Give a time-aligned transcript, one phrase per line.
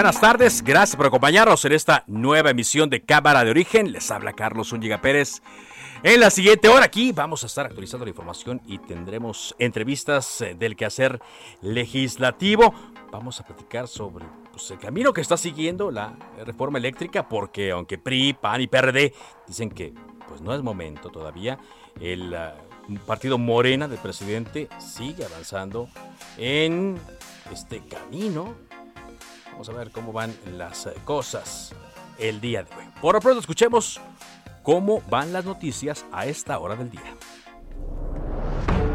[0.00, 3.92] Buenas tardes, gracias por acompañarnos en esta nueva emisión de Cámara de Origen.
[3.92, 5.42] Les habla Carlos Zúñiga Pérez.
[6.02, 10.54] En la siguiente hora aquí vamos a estar actualizando la información y tendremos entrevistas eh,
[10.58, 11.20] del quehacer
[11.60, 12.74] legislativo.
[13.12, 17.98] Vamos a platicar sobre pues, el camino que está siguiendo la reforma eléctrica porque aunque
[17.98, 19.12] PRI, PAN y PRD
[19.46, 19.92] dicen que
[20.26, 21.58] pues no es momento todavía,
[22.00, 22.54] el ah,
[23.06, 25.90] partido Morena del presidente sigue avanzando
[26.38, 26.98] en
[27.52, 28.69] este camino
[29.60, 31.74] Vamos a ver cómo van las eh, cosas
[32.18, 32.84] el día de hoy.
[32.98, 34.00] Por lo pronto escuchemos
[34.62, 37.14] cómo van las noticias a esta hora del día.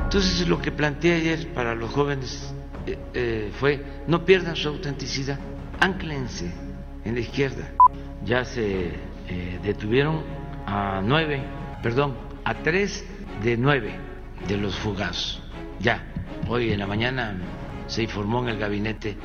[0.05, 2.52] Entonces lo que planteé ayer para los jóvenes
[2.88, 5.38] eh, eh, fue no pierdan su autenticidad,
[5.81, 6.52] anclense
[7.03, 7.72] en la izquierda.
[8.23, 8.91] Ya se
[9.61, 10.23] detuvieron
[10.66, 11.44] a nueve,
[11.83, 13.05] perdón, a tres
[13.44, 14.00] de nueve
[14.47, 15.44] de los fugazos.
[15.79, 16.03] Ya,
[16.50, 17.38] hoy en la mañana
[17.85, 19.16] se informó en el gabinete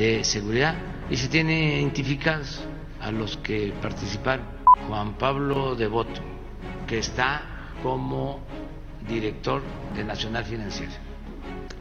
[0.00, 0.74] de seguridad
[1.10, 2.64] y se tiene identificados
[3.02, 4.46] a los que participaron.
[4.88, 6.22] Juan Pablo Devoto,
[6.86, 7.42] que está
[7.82, 8.40] como
[9.06, 9.62] director
[9.94, 10.92] de Nacional Financiera.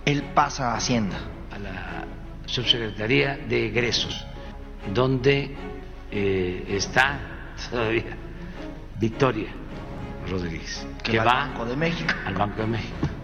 [0.03, 1.17] Él pasa a Hacienda.
[1.51, 2.05] A la
[2.45, 4.25] Subsecretaría de Egresos,
[4.93, 5.55] donde
[6.11, 7.19] eh, está
[7.71, 8.17] todavía
[8.99, 9.49] Victoria
[10.29, 12.13] Rodríguez, que, va, al Banco de México.
[12.25, 13.18] Al Banco de México.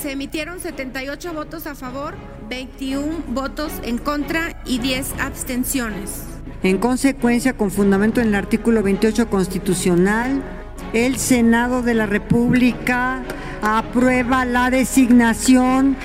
[0.00, 2.14] Se emitieron 78 votos a favor,
[2.48, 6.24] 21 votos en contra y 10 abstenciones.
[6.62, 10.42] En consecuencia, con fundamento en el artículo 28 constitucional,
[10.92, 13.22] el Senado de la República
[13.62, 15.96] aprueba la designación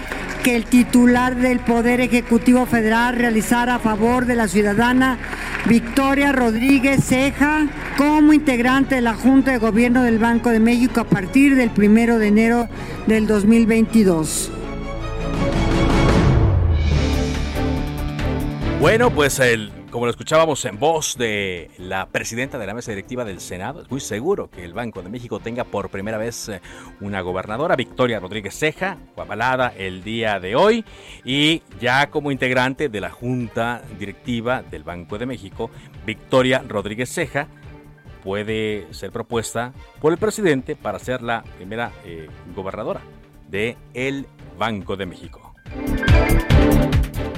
[0.44, 5.18] que el titular del Poder Ejecutivo Federal realizara a favor de la ciudadana
[5.66, 7.68] Victoria Rodríguez Ceja
[7.98, 12.20] como integrante de la Junta de Gobierno del Banco de México a partir del primero
[12.20, 12.70] de enero
[13.08, 14.52] del 2022.
[18.80, 23.26] Bueno, pues el, como lo escuchábamos en voz de la presidenta de la mesa directiva
[23.26, 26.62] del Senado, es muy seguro que el Banco de México tenga por primera vez eh,
[27.02, 30.86] una gobernadora, Victoria Rodríguez Ceja, fue avalada el día de hoy
[31.24, 35.72] y ya como integrante de la Junta Directiva del Banco de México,
[36.06, 37.48] Victoria Rodríguez Ceja
[38.24, 43.02] puede ser propuesta por el presidente para ser la primera eh, gobernadora
[43.50, 44.28] de el
[44.58, 45.49] Banco de México.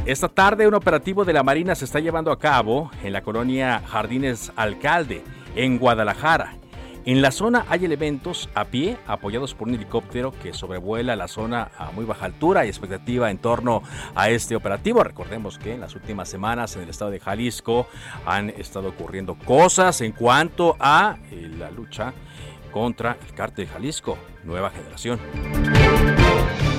[0.05, 3.83] Esta tarde un operativo de la Marina se está llevando a cabo en la colonia
[3.87, 5.23] Jardines Alcalde,
[5.55, 6.55] en Guadalajara.
[7.05, 11.69] En la zona hay elementos a pie apoyados por un helicóptero que sobrevuela la zona
[11.77, 13.83] a muy baja altura y expectativa en torno
[14.15, 15.03] a este operativo.
[15.03, 17.85] Recordemos que en las últimas semanas en el estado de Jalisco
[18.25, 22.11] han estado ocurriendo cosas en cuanto a eh, la lucha
[22.71, 25.19] contra el cártel de Jalisco, nueva generación.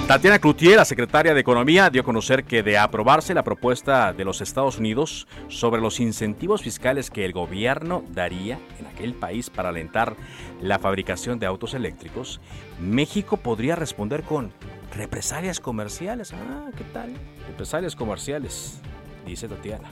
[0.07, 4.25] Tatiana Cloutier, la secretaria de Economía, dio a conocer que de aprobarse la propuesta de
[4.25, 9.71] los Estados Unidos sobre los incentivos fiscales que el gobierno daría en aquel país para
[9.71, 10.17] alentar
[10.61, 12.41] la fabricación de autos eléctricos,
[12.81, 14.53] México podría responder con
[14.95, 16.33] represalias comerciales.
[16.33, 17.13] Ah, ¿qué tal?
[17.49, 18.81] Represalias comerciales,
[19.25, 19.89] dice Tatiana.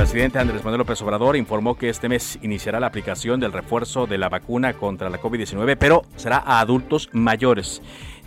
[0.00, 4.06] El presidente Andrés Manuel López Obrador informó que este mes iniciará la aplicación del refuerzo
[4.06, 7.82] de la vacuna contra la COVID-19, pero será a adultos mayores,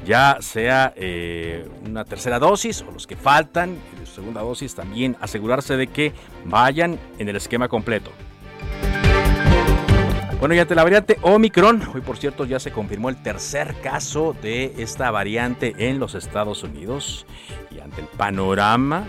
[0.06, 3.78] ya sea eh, una tercera dosis o los que faltan,
[4.14, 6.14] segunda dosis, también asegurarse de que
[6.46, 8.12] vayan en el esquema completo.
[10.40, 14.36] Bueno, y ante la variante Omicron, hoy por cierto ya se confirmó el tercer caso
[14.42, 17.26] de esta variante en los Estados Unidos
[17.72, 19.06] y ante el panorama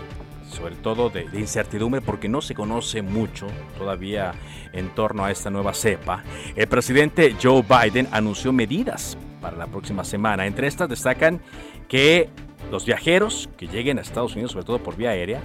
[0.49, 3.47] sobre todo de, incertidumbre porque no se conoce mucho
[3.77, 4.33] todavía
[4.71, 6.23] en torno a esta nueva cepa,
[6.55, 10.47] el presidente Joe Biden anunció medidas para la próxima semana.
[10.47, 11.39] Entre estas destacan
[11.87, 12.29] que
[12.71, 15.39] los viajeros que lleguen a Estados Unidos, sobre todo por vía aérea,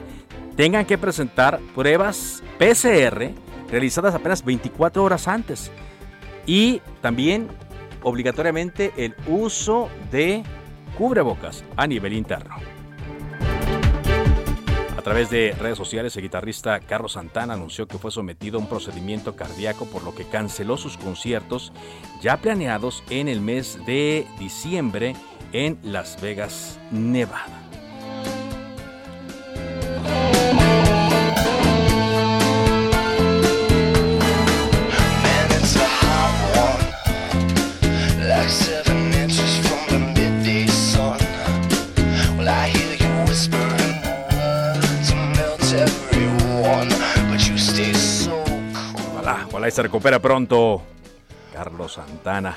[0.56, 3.30] tengan que presentar pruebas PCR
[3.70, 5.70] realizadas apenas 24 horas antes.
[6.46, 7.48] Y también
[8.02, 10.44] obligatoriamente el uso de
[10.96, 12.56] cubrebocas a nivel interno.
[15.00, 18.68] A través de redes sociales, el guitarrista Carlos Santana anunció que fue sometido a un
[18.68, 21.72] procedimiento cardíaco por lo que canceló sus conciertos
[22.20, 25.16] ya planeados en el mes de diciembre
[25.54, 27.59] en Las Vegas, Nevada.
[49.60, 50.80] Ojalá, y se recupera pronto
[51.52, 52.56] Carlos Santana.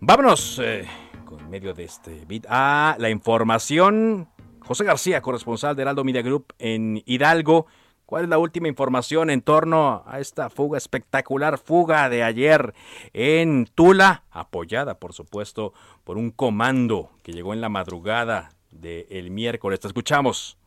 [0.00, 0.84] Vámonos eh,
[1.24, 4.28] con medio de este beat a la información.
[4.58, 7.66] José García, corresponsal de Heraldo Media Group en Hidalgo.
[8.06, 12.74] ¿Cuál es la última información en torno a esta fuga espectacular, fuga de ayer
[13.12, 19.78] en Tula, apoyada por supuesto por un comando que llegó en la madrugada del miércoles?
[19.78, 20.59] Te escuchamos.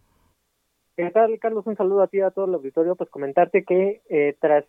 [0.96, 1.66] ¿Qué tal, Carlos?
[1.66, 2.96] Un saludo a ti y a todo el auditorio.
[2.96, 4.64] Pues comentarte que eh, tras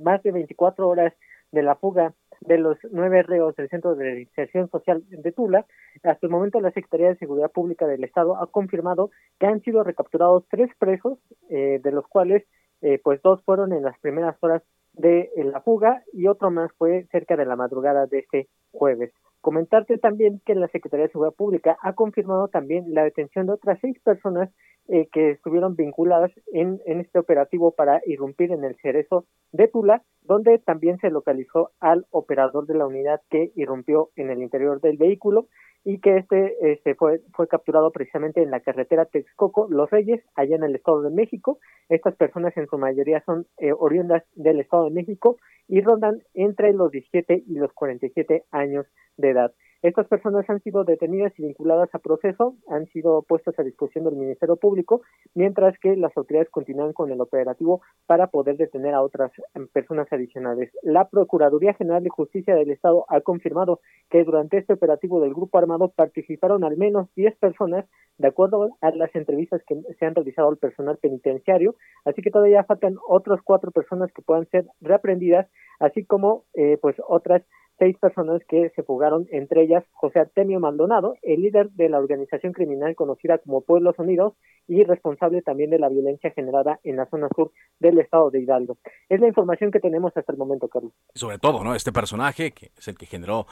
[0.00, 1.14] más de 24 horas
[1.50, 5.64] de la fuga de los nueve reos del Centro de Reinserción Social de Tula,
[6.02, 9.10] hasta el momento la Secretaría de Seguridad Pública del Estado ha confirmado
[9.40, 12.44] que han sido recapturados tres presos, eh, de los cuales
[12.82, 17.06] eh, pues dos fueron en las primeras horas de la fuga y otro más fue
[17.10, 19.10] cerca de la madrugada de este jueves.
[19.40, 23.78] Comentarte también que la Secretaría de Seguridad Pública ha confirmado también la detención de otras
[23.80, 24.50] seis personas
[24.88, 30.02] eh, que estuvieron vinculadas en, en este operativo para irrumpir en el cerezo de Tula,
[30.22, 34.96] donde también se localizó al operador de la unidad que irrumpió en el interior del
[34.96, 35.46] vehículo
[35.84, 40.56] y que este, este fue, fue capturado precisamente en la carretera Texcoco Los Reyes, allá
[40.56, 41.58] en el Estado de México.
[41.88, 45.36] Estas personas en su mayoría son eh, oriundas del Estado de México
[45.68, 48.86] y rondan entre los 17 y los 47 años
[49.16, 49.52] de edad.
[49.82, 54.14] Estas personas han sido detenidas y vinculadas a proceso, han sido puestas a disposición del
[54.14, 55.02] Ministerio Público,
[55.34, 59.32] mientras que las autoridades continúan con el operativo para poder detener a otras
[59.72, 60.70] personas adicionales.
[60.82, 65.58] La Procuraduría General de Justicia del Estado ha confirmado que durante este operativo del grupo
[65.58, 67.84] armado participaron al menos 10 personas,
[68.18, 71.74] de acuerdo a las entrevistas que se han realizado al personal penitenciario,
[72.04, 75.48] así que todavía faltan otras cuatro personas que puedan ser reaprendidas,
[75.80, 77.42] así como eh, pues otras
[77.82, 82.52] seis personas que se fugaron, entre ellas José Artemio Maldonado, el líder de la organización
[82.52, 84.34] criminal conocida como Pueblos Unidos
[84.68, 87.50] y responsable también de la violencia generada en la zona sur
[87.80, 88.78] del estado de Hidalgo.
[89.08, 90.92] Es la información que tenemos hasta el momento, Carlos.
[91.12, 91.74] Sobre todo, ¿no?
[91.74, 93.48] Este personaje que es el que generó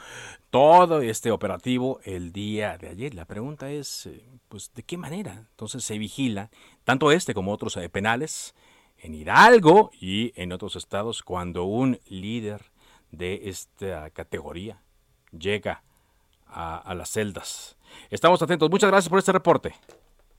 [0.49, 3.13] todo este operativo el día de ayer.
[3.13, 5.45] La pregunta es, eh, pues, ¿de qué manera?
[5.49, 6.51] Entonces se vigila
[6.85, 8.55] tanto este como otros eh, penales
[8.97, 12.70] en Hidalgo y en otros estados cuando un líder
[13.11, 14.81] de esta categoría
[15.31, 15.83] llega
[16.47, 17.77] a, las celdas.
[18.09, 18.69] Estamos atentos.
[18.69, 19.73] Muchas gracias por este reporte.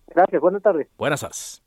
[0.09, 0.89] Gracias, buenas tardes.
[0.99, 1.63] Buenas tardes.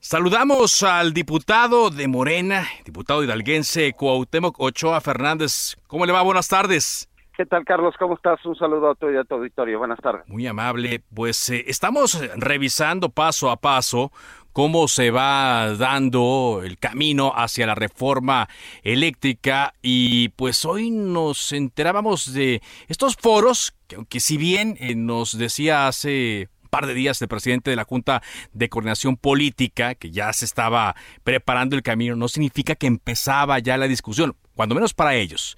[0.00, 5.76] Saludamos al diputado de Morena, diputado hidalguense Cuauhtémoc Ochoa Fernández.
[5.88, 6.22] ¿Cómo le va?
[6.22, 7.08] Buenas tardes.
[7.36, 7.94] ¿Qué tal, Carlos?
[7.98, 8.44] ¿Cómo estás?
[8.46, 9.78] Un saludo a tu, a tu auditorio.
[9.78, 10.28] Buenas tardes.
[10.28, 11.02] Muy amable.
[11.14, 14.12] Pues eh, estamos revisando paso a paso
[14.58, 18.48] cómo se va dando el camino hacia la reforma
[18.82, 25.38] eléctrica y pues hoy nos enterábamos de estos foros que aunque si bien eh, nos
[25.38, 28.20] decía hace un par de días el presidente de la Junta
[28.52, 33.76] de Coordinación Política que ya se estaba preparando el camino, no significa que empezaba ya
[33.76, 35.56] la discusión, cuando menos para ellos.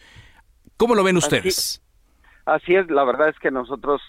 [0.76, 1.82] ¿Cómo lo ven ustedes?
[2.44, 4.02] así es, la verdad es que nosotros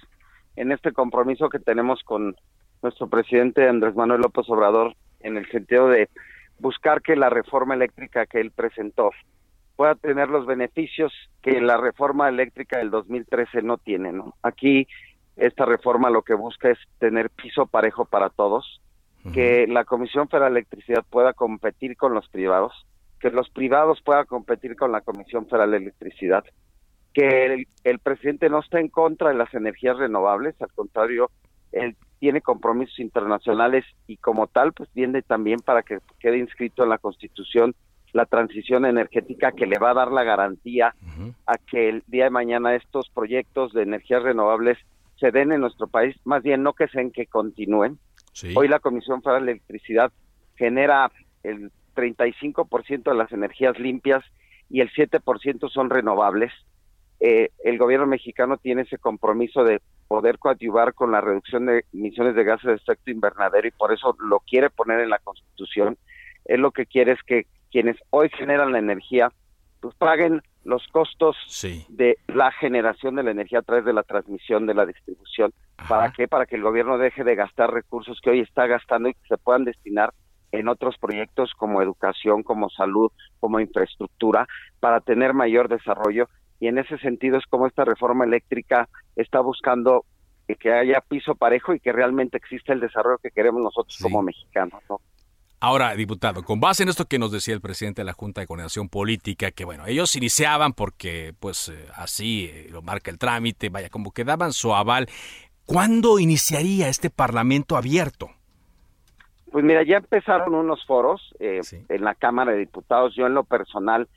[0.57, 2.35] en este compromiso que tenemos con
[2.81, 6.09] nuestro presidente Andrés Manuel López Obrador en el sentido de
[6.59, 9.11] buscar que la reforma eléctrica que él presentó
[9.75, 11.11] pueda tener los beneficios
[11.41, 14.35] que la reforma eléctrica del 2013 no tiene, ¿no?
[14.43, 14.87] Aquí
[15.35, 18.81] esta reforma lo que busca es tener piso parejo para todos,
[19.33, 22.73] que la Comisión Federal de Electricidad pueda competir con los privados,
[23.19, 26.43] que los privados puedan competir con la Comisión Federal de Electricidad,
[27.13, 31.29] que el, el presidente no está en contra de las energías renovables, al contrario,
[31.71, 36.89] él tiene compromisos internacionales y como tal, pues viene también para que quede inscrito en
[36.89, 37.75] la Constitución
[38.13, 40.93] la transición energética que le va a dar la garantía
[41.47, 44.77] a que el día de mañana estos proyectos de energías renovables
[45.17, 47.99] se den en nuestro país, más bien no que sean que continúen.
[48.55, 50.11] Hoy la Comisión Federal de Electricidad
[50.55, 51.11] genera
[51.43, 54.23] el 35% de las energías limpias
[54.69, 56.51] y el 7% son renovables.
[57.19, 62.35] Eh, el gobierno mexicano tiene ese compromiso de poder coadyuvar con la reducción de emisiones
[62.35, 65.97] de gases de efecto invernadero y por eso lo quiere poner en la Constitución.
[66.43, 69.31] Él lo que quiere es que quienes hoy generan la energía
[69.79, 71.37] pues paguen los costos
[71.87, 75.53] de la generación de la energía a través de la transmisión, de la distribución.
[75.87, 76.27] ¿Para qué?
[76.27, 79.37] Para que el gobierno deje de gastar recursos que hoy está gastando y que se
[79.37, 80.13] puedan destinar
[80.51, 84.45] en otros proyectos como educación, como salud, como infraestructura,
[84.81, 86.27] para tener mayor desarrollo.
[86.61, 88.87] Y en ese sentido es como esta reforma eléctrica
[89.17, 90.05] está buscando
[90.55, 94.81] que haya piso parejo y que realmente exista el desarrollo que queremos nosotros como mexicanos.
[94.89, 94.99] ¿no?
[95.59, 98.47] Ahora, diputado, con base en esto que nos decía el presidente de la Junta de
[98.47, 103.69] Coordinación Política, que bueno, ellos iniciaban porque pues eh, así eh, lo marca el trámite,
[103.69, 105.07] vaya, como que daban su aval.
[105.65, 108.31] ¿Cuándo iniciaría este Parlamento abierto?
[109.51, 113.13] Pues mira, ya empezaron unos foros eh, en la Cámara de Diputados.
[113.15, 114.07] Yo en lo personal,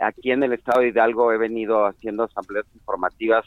[0.00, 3.46] aquí en el Estado de Hidalgo he venido haciendo asambleas informativas.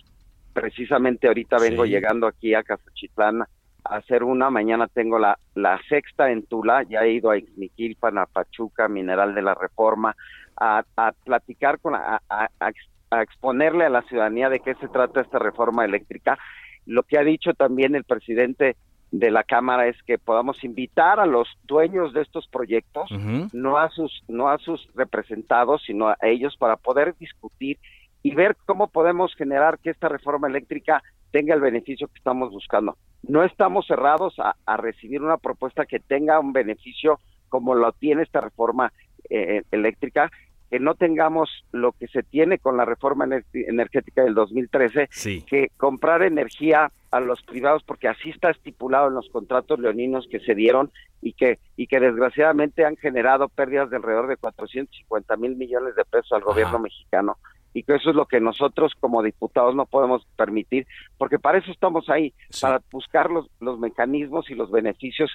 [0.53, 3.43] Precisamente ahorita vengo llegando aquí a Casachitlán
[3.83, 8.25] hacer una, mañana tengo la, la sexta en Tula, ya he ido a Ixmiquilpan, a
[8.25, 10.15] Pachuca, Mineral de la Reforma,
[10.59, 15.21] a, a platicar con, a, a, a, exponerle a la ciudadanía de qué se trata
[15.21, 16.37] esta reforma eléctrica.
[16.85, 18.75] Lo que ha dicho también el presidente
[19.13, 23.11] de la Cámara es que podamos invitar a los dueños de estos proyectos,
[23.53, 27.77] no a sus no a sus representados, sino a ellos para poder discutir
[28.23, 32.97] y ver cómo podemos generar que esta reforma eléctrica tenga el beneficio que estamos buscando.
[33.21, 38.41] No estamos cerrados a, recibir una propuesta que tenga un beneficio como lo tiene esta
[38.41, 38.91] reforma
[39.29, 40.31] eh, eléctrica,
[40.73, 45.07] que no tengamos lo que se tiene con la reforma energética del 2013,
[45.45, 50.39] que comprar energía a los privados, porque así está estipulado en los contratos leoninos que
[50.39, 55.55] se dieron y que, y que desgraciadamente han generado pérdidas de alrededor de 450 mil
[55.57, 57.37] millones de pesos al gobierno mexicano.
[57.75, 60.87] Y que eso es lo que nosotros como diputados no podemos permitir,
[61.19, 65.29] porque para eso estamos ahí, para buscar los, los mecanismos y los beneficios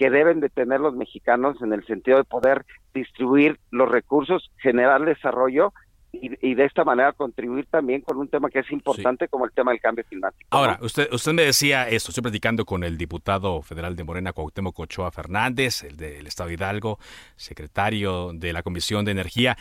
[0.00, 2.64] que deben de tener los mexicanos en el sentido de poder
[2.94, 5.74] distribuir los recursos, generar desarrollo
[6.10, 9.72] y, de esta manera contribuir también con un tema que es importante como el tema
[9.72, 10.48] del cambio climático.
[10.52, 14.78] Ahora, usted, usted me decía esto, estoy platicando con el diputado federal de Morena, Cuauhtémoc
[14.78, 16.98] Ochoa Fernández, el del Estado de Hidalgo,
[17.36, 19.58] secretario de la Comisión de Energía,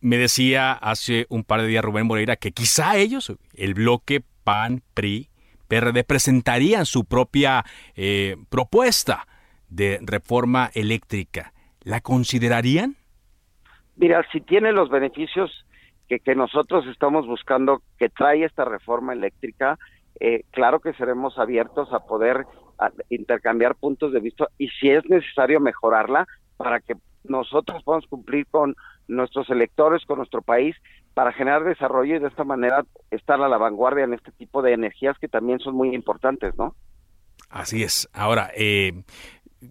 [0.00, 4.82] me decía hace un par de días Rubén Moreira que quizá ellos, el bloque PAN,
[4.94, 5.30] PRI,
[5.66, 7.64] PRD, presentarían su propia
[7.96, 9.26] eh, propuesta
[9.74, 11.52] de reforma eléctrica.
[11.82, 12.96] ¿La considerarían?
[13.96, 15.66] Mira, si tiene los beneficios
[16.08, 19.78] que, que nosotros estamos buscando que trae esta reforma eléctrica,
[20.20, 22.46] eh, claro que seremos abiertos a poder
[23.08, 26.26] intercambiar puntos de vista y si es necesario mejorarla
[26.56, 28.74] para que nosotros podamos cumplir con
[29.08, 30.76] nuestros electores, con nuestro país,
[31.14, 34.72] para generar desarrollo y de esta manera estar a la vanguardia en este tipo de
[34.72, 36.74] energías que también son muy importantes, ¿no?
[37.50, 38.08] Así es.
[38.12, 39.04] Ahora, eh,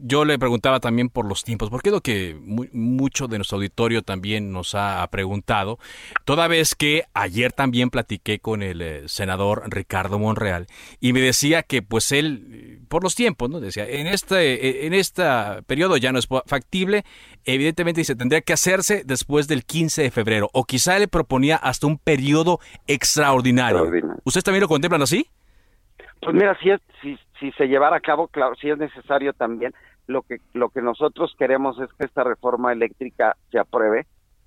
[0.01, 2.37] yo le preguntaba también por los tiempos, porque es lo que
[2.71, 5.79] mucho de nuestro auditorio también nos ha preguntado,
[6.25, 10.67] toda vez que ayer también platiqué con el eh, senador Ricardo Monreal
[10.99, 13.59] y me decía que pues él, por los tiempos, ¿no?
[13.59, 15.23] Decía, en este, en este
[15.65, 17.05] periodo ya no es factible,
[17.45, 21.87] evidentemente se tendría que hacerse después del 15 de febrero, o quizá le proponía hasta
[21.87, 23.79] un periodo extraordinario.
[23.79, 24.21] extraordinario.
[24.23, 25.27] ¿Ustedes también lo contemplan así?
[26.23, 29.73] Pues mira, si, es, si, si se llevara a cabo, claro, si es necesario también,
[30.07, 34.05] lo que, lo que nosotros queremos es que esta reforma eléctrica se apruebe,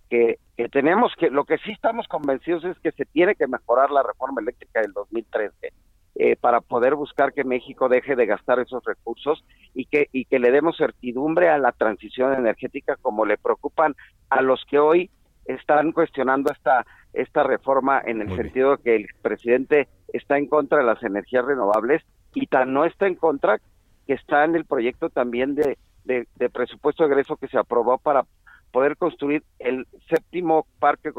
[0.09, 3.91] que, que tenemos que, lo que sí estamos convencidos es que se tiene que mejorar
[3.91, 5.73] la reforma eléctrica del 2013
[6.15, 10.39] eh, para poder buscar que México deje de gastar esos recursos y que, y que
[10.39, 13.95] le demos certidumbre a la transición energética como le preocupan
[14.31, 15.11] a los que hoy
[15.45, 16.87] están cuestionando esta
[17.17, 21.45] esta reforma en el sentido de que el presidente está en contra de las energías
[21.45, 22.03] renovables
[22.35, 23.59] y tan no está en contra
[24.07, 28.25] que está en el proyecto también de, de, presupuesto de egreso que se aprobó para
[28.71, 31.11] poder construir el séptimo parque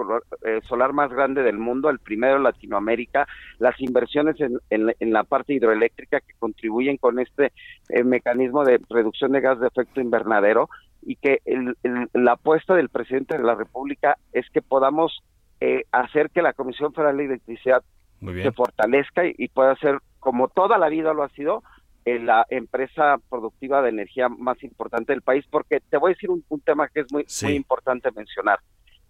[0.45, 3.27] eh, solar más grande del mundo, el primero en Latinoamérica,
[3.57, 7.51] las inversiones en, en, la parte hidroeléctrica que contribuyen con este
[7.89, 10.69] eh, mecanismo de reducción de gas de efecto invernadero
[11.01, 11.39] y que
[12.13, 15.23] la apuesta del presidente de la República es que podamos
[15.59, 17.83] eh, hacer que la Comisión Federal de Electricidad
[18.19, 21.63] se fortalezca y, pueda ser, como toda la vida lo ha sido,
[22.05, 26.29] eh, la empresa productiva de energía más importante del país, porque te voy a decir
[26.29, 28.59] un, tema que es muy, muy importante mencionar.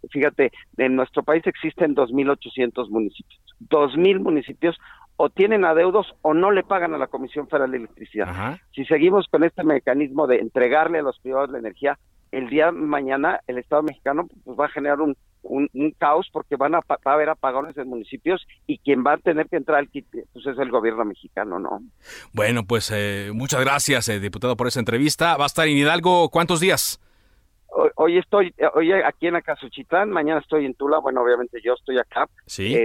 [0.09, 3.41] Fíjate, en nuestro país existen 2.800 municipios.
[3.69, 4.77] 2.000 municipios
[5.15, 8.57] o tienen adeudos o no le pagan a la Comisión Federal de Electricidad.
[8.73, 11.97] Si seguimos con este mecanismo de entregarle a los privados la energía,
[12.31, 16.55] el día de mañana el Estado mexicano pues, va a generar un, un, caos porque
[16.55, 19.79] van a, va a haber apagones en municipios y quien va a tener que entrar
[19.79, 21.81] al kit pues es el gobierno mexicano, ¿no?
[22.33, 25.37] Bueno, pues eh, muchas gracias, eh, diputado, por esa entrevista.
[25.37, 27.01] Va a estar en Hidalgo cuántos días?
[27.95, 32.27] Hoy, estoy hoy aquí en Acasuchitlán, mañana estoy en Tula, bueno, obviamente yo estoy acá
[32.45, 32.75] ¿Sí?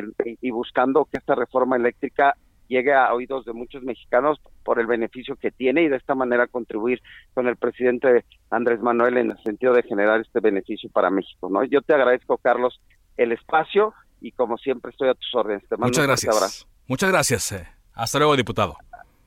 [0.40, 2.36] y buscando que esta reforma eléctrica
[2.72, 6.46] llegue a oídos de muchos mexicanos por el beneficio que tiene y de esta manera
[6.46, 7.02] contribuir
[7.34, 11.48] con el presidente Andrés Manuel en el sentido de generar este beneficio para México.
[11.50, 11.64] ¿no?
[11.64, 12.80] Yo te agradezco, Carlos,
[13.16, 15.68] el espacio y como siempre estoy a tus órdenes.
[15.68, 16.66] Te Muchas gracias.
[16.88, 17.52] Muchas gracias.
[17.52, 17.68] Eh.
[17.94, 18.76] Hasta luego, diputado.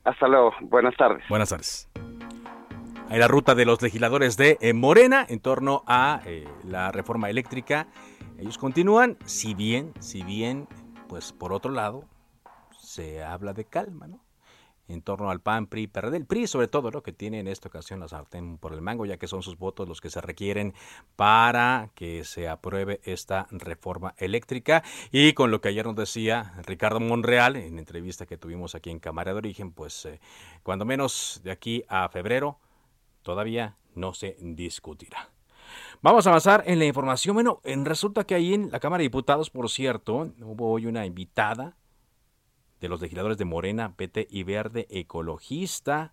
[0.04, 0.52] Hasta luego.
[0.62, 1.22] Buenas tardes.
[1.28, 1.88] Buenas tardes.
[3.08, 7.30] Hay la ruta de los legisladores de eh, Morena en torno a eh, la reforma
[7.30, 7.86] eléctrica.
[8.38, 10.66] Ellos continúan, si bien, si bien,
[11.08, 12.04] pues por otro lado,
[12.96, 14.24] se habla de calma, ¿no?
[14.88, 17.68] En torno al PAN, PRI, PRD, el PRI sobre todo, lo que tiene en esta
[17.68, 20.74] ocasión la sartén por el mango, ya que son sus votos los que se requieren
[21.16, 24.84] para que se apruebe esta reforma eléctrica.
[25.10, 29.00] Y con lo que ayer nos decía Ricardo Monreal en entrevista que tuvimos aquí en
[29.00, 30.20] Cámara de Origen, pues eh,
[30.62, 32.60] cuando menos de aquí a febrero
[33.22, 35.30] todavía no se discutirá.
[36.00, 37.34] Vamos a avanzar en la información.
[37.34, 41.06] Bueno, en, resulta que ahí en la Cámara de Diputados, por cierto, hubo hoy una
[41.06, 41.76] invitada
[42.80, 46.12] de los legisladores de Morena, PT y Verde Ecologista.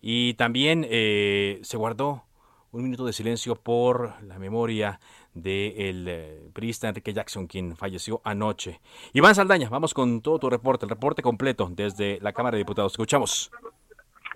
[0.00, 2.24] Y también eh, se guardó
[2.70, 5.00] un minuto de silencio por la memoria
[5.34, 8.80] del de eh, priista Enrique Jackson, quien falleció anoche.
[9.12, 12.92] Iván Saldaña, vamos con todo tu reporte, el reporte completo desde la Cámara de Diputados.
[12.92, 13.50] Escuchamos.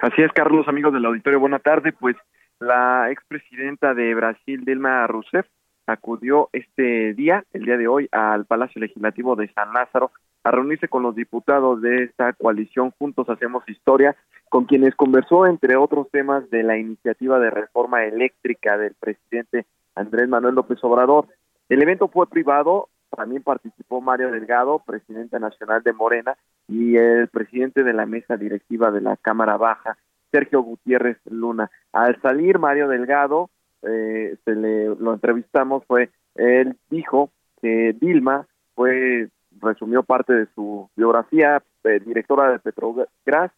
[0.00, 1.92] Así es, Carlos, amigos del auditorio, buena tarde.
[1.92, 2.16] Pues
[2.58, 5.46] la expresidenta de Brasil, Dilma Rousseff,
[5.86, 10.10] acudió este día, el día de hoy, al Palacio Legislativo de San Lázaro
[10.44, 14.16] a reunirse con los diputados de esta coalición Juntos Hacemos Historia,
[14.48, 20.28] con quienes conversó, entre otros temas, de la iniciativa de reforma eléctrica del presidente Andrés
[20.28, 21.26] Manuel López Obrador.
[21.68, 26.36] El evento fue privado, también participó Mario Delgado, presidente nacional de Morena,
[26.68, 29.96] y el presidente de la mesa directiva de la Cámara Baja,
[30.30, 31.70] Sergio Gutiérrez Luna.
[31.92, 33.50] Al salir Mario Delgado,
[33.82, 39.28] eh, se le lo entrevistamos, fue él dijo que Dilma fue
[39.60, 43.52] resumió parte de su biografía, eh, directora de Petrobras,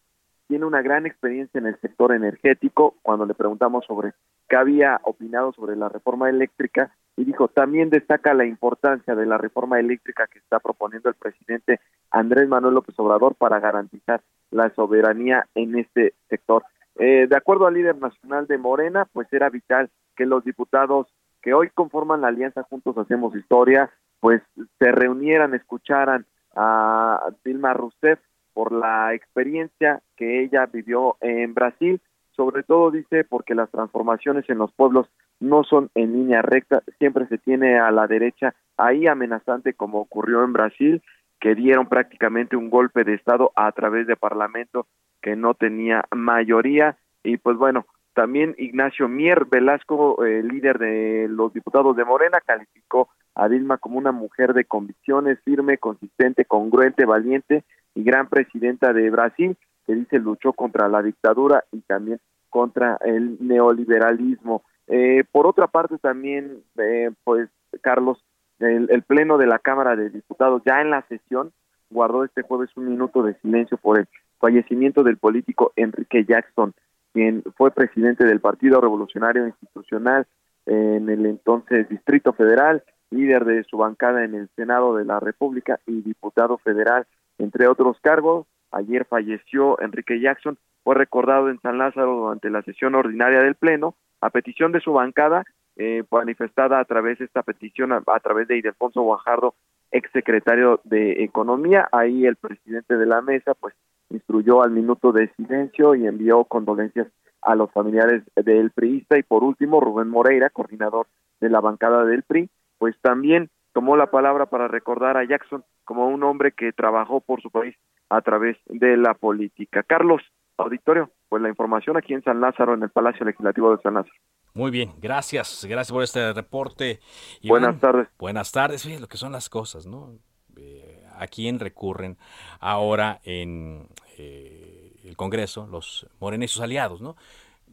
[0.47, 2.95] tiene una gran experiencia en el sector energético.
[3.01, 4.13] Cuando le preguntamos sobre
[4.47, 9.37] qué había opinado sobre la reforma eléctrica, y dijo, también destaca la importancia de la
[9.37, 11.79] reforma eléctrica que está proponiendo el presidente
[12.11, 16.63] Andrés Manuel López Obrador para garantizar la soberanía en este sector.
[16.97, 21.07] Eh, de acuerdo al líder nacional de Morena, pues era vital que los diputados
[21.41, 23.91] que hoy conforman la alianza Juntos Hacemos Historia
[24.25, 24.41] pues
[24.79, 28.17] se reunieran, escucharan a Dilma Rousseff
[28.55, 34.57] por la experiencia que ella vivió en Brasil, sobre todo dice porque las transformaciones en
[34.57, 35.05] los pueblos
[35.39, 40.43] no son en línea recta, siempre se tiene a la derecha ahí amenazante como ocurrió
[40.43, 41.03] en Brasil,
[41.39, 44.87] que dieron prácticamente un golpe de estado a través de parlamento
[45.21, 46.97] que no tenía mayoría.
[47.23, 47.85] Y pues bueno,
[48.15, 53.97] también Ignacio Mier Velasco, eh, líder de los diputados de Morena, calificó a Dilma como
[53.97, 60.19] una mujer de convicciones, firme, consistente, congruente, valiente y gran presidenta de Brasil, que dice
[60.19, 62.19] luchó contra la dictadura y también
[62.49, 64.63] contra el neoliberalismo.
[64.87, 67.49] Eh, por otra parte, también, eh, pues,
[67.81, 68.23] Carlos,
[68.59, 71.51] el, el Pleno de la Cámara de Diputados, ya en la sesión,
[71.89, 74.07] guardó este jueves un minuto de silencio por el
[74.39, 76.73] fallecimiento del político Enrique Jackson
[77.15, 80.27] quien fue presidente del Partido Revolucionario Institucional
[80.65, 85.79] en el entonces Distrito Federal, líder de su bancada en el Senado de la República
[85.85, 87.05] y diputado federal,
[87.37, 88.47] entre otros cargos.
[88.71, 93.95] Ayer falleció Enrique Jackson, fue recordado en San Lázaro durante la sesión ordinaria del Pleno,
[94.21, 95.43] a petición de su bancada,
[95.77, 99.55] eh, manifestada a través de esta petición, a, través de Ildefonso Guajardo,
[99.91, 101.89] exsecretario de Economía.
[101.91, 103.73] Ahí el presidente de la mesa, pues,
[104.09, 107.07] instruyó al minuto de silencio y envió condolencias
[107.41, 111.07] a los familiares del priista y por último Rubén Moreira, coordinador
[111.39, 116.07] de la bancada del PRI, pues también tomó la palabra para recordar a Jackson como
[116.07, 117.75] un hombre que trabajó por su país
[118.09, 119.83] a través de la política.
[119.83, 120.21] Carlos,
[120.57, 124.15] auditorio, pues la información aquí en San Lázaro, en el Palacio Legislativo de San Lázaro.
[124.53, 126.99] Muy bien, gracias, gracias por este reporte.
[127.43, 128.07] buenas tardes.
[128.17, 130.13] Buenas tardes, fíjate lo que son las cosas, ¿no?
[130.55, 132.17] Eh, a quién recurren
[132.61, 136.07] ahora en eh, el Congreso los
[136.47, 137.17] sus aliados, ¿no?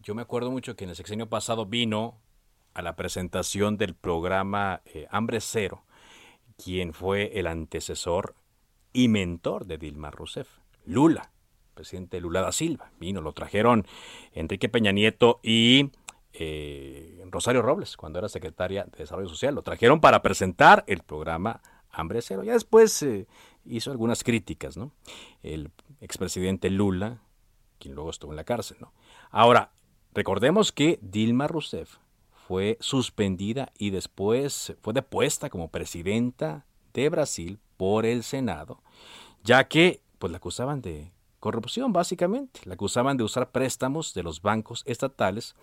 [0.03, 2.19] Yo me acuerdo mucho que en el sexenio pasado vino
[2.75, 5.85] a la presentación del programa eh, Hambre Cero,
[6.63, 8.35] quien fue el antecesor
[8.93, 10.49] y mentor de Dilma Rousseff,
[10.85, 11.33] Lula,
[11.75, 12.93] presidente Lula da Silva.
[12.99, 13.87] Vino, lo trajeron
[14.33, 15.91] Enrique Peña Nieto y
[16.33, 19.55] eh, Rosario Robles, cuando era secretaria de Desarrollo Social.
[19.55, 22.43] Lo trajeron para presentar el programa Hambre Cero.
[22.45, 23.27] Ya después eh,
[23.65, 24.93] hizo algunas críticas, ¿no?
[25.43, 27.23] El expresidente Lula,
[27.79, 28.93] quien luego estuvo en la cárcel, ¿no?
[29.31, 29.73] Ahora,
[30.15, 31.97] recordemos que Dilma Rousseff
[32.47, 38.83] fue suspendida y después fue depuesta como presidenta de Brasil por el Senado,
[39.45, 44.43] ya que pues la acusaban de corrupción básicamente, la acusaban de usar préstamos de los
[44.43, 45.57] bancos estatales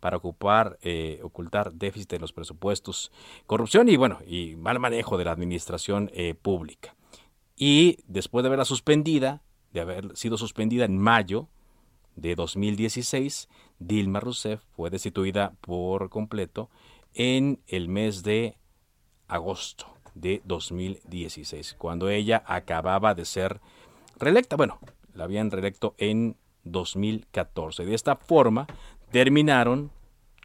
[0.00, 3.10] para ocupar, eh, ocultar déficit de los presupuestos,
[3.46, 6.94] corrupción y bueno, y mal manejo de la administración eh, pública.
[7.56, 11.48] Y después de haberla suspendida, de haber sido suspendida en mayo
[12.16, 13.48] de 2016,
[13.78, 16.70] Dilma Rousseff fue destituida por completo
[17.14, 18.56] en el mes de
[19.28, 23.60] agosto de 2016, cuando ella acababa de ser
[24.18, 24.56] reelecta.
[24.56, 24.78] Bueno,
[25.14, 27.84] la habían reelecto en 2014.
[27.84, 28.66] De esta forma
[29.10, 29.90] terminaron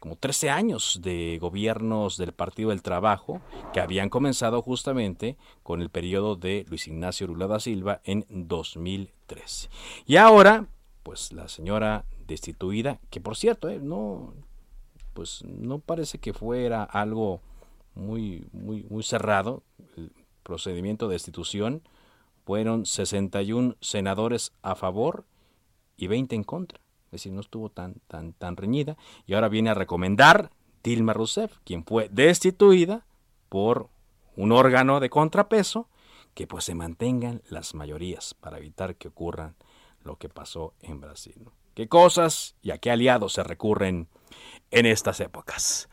[0.00, 3.40] como 13 años de gobiernos del Partido del Trabajo
[3.72, 9.68] que habían comenzado justamente con el periodo de Luis Ignacio Lula da Silva en 2013.
[10.06, 10.66] Y ahora,
[11.02, 14.34] pues la señora destituida, que por cierto, eh, no,
[15.14, 17.40] pues no parece que fuera algo
[17.94, 19.62] muy, muy, muy cerrado
[19.96, 20.12] el
[20.42, 21.82] procedimiento de destitución.
[22.44, 25.24] Fueron 61 senadores a favor
[25.96, 29.68] y 20 en contra es decir, no estuvo tan, tan, tan reñida, y ahora viene
[29.68, 30.50] a recomendar
[30.82, 33.04] Dilma Rousseff, quien fue destituida
[33.50, 33.90] por
[34.34, 35.90] un órgano de contrapeso,
[36.32, 39.56] que pues se mantengan las mayorías para evitar que ocurran
[40.04, 41.50] lo que pasó en Brasil.
[41.74, 44.08] ¿Qué cosas y a qué aliados se recurren
[44.70, 45.88] en estas épocas?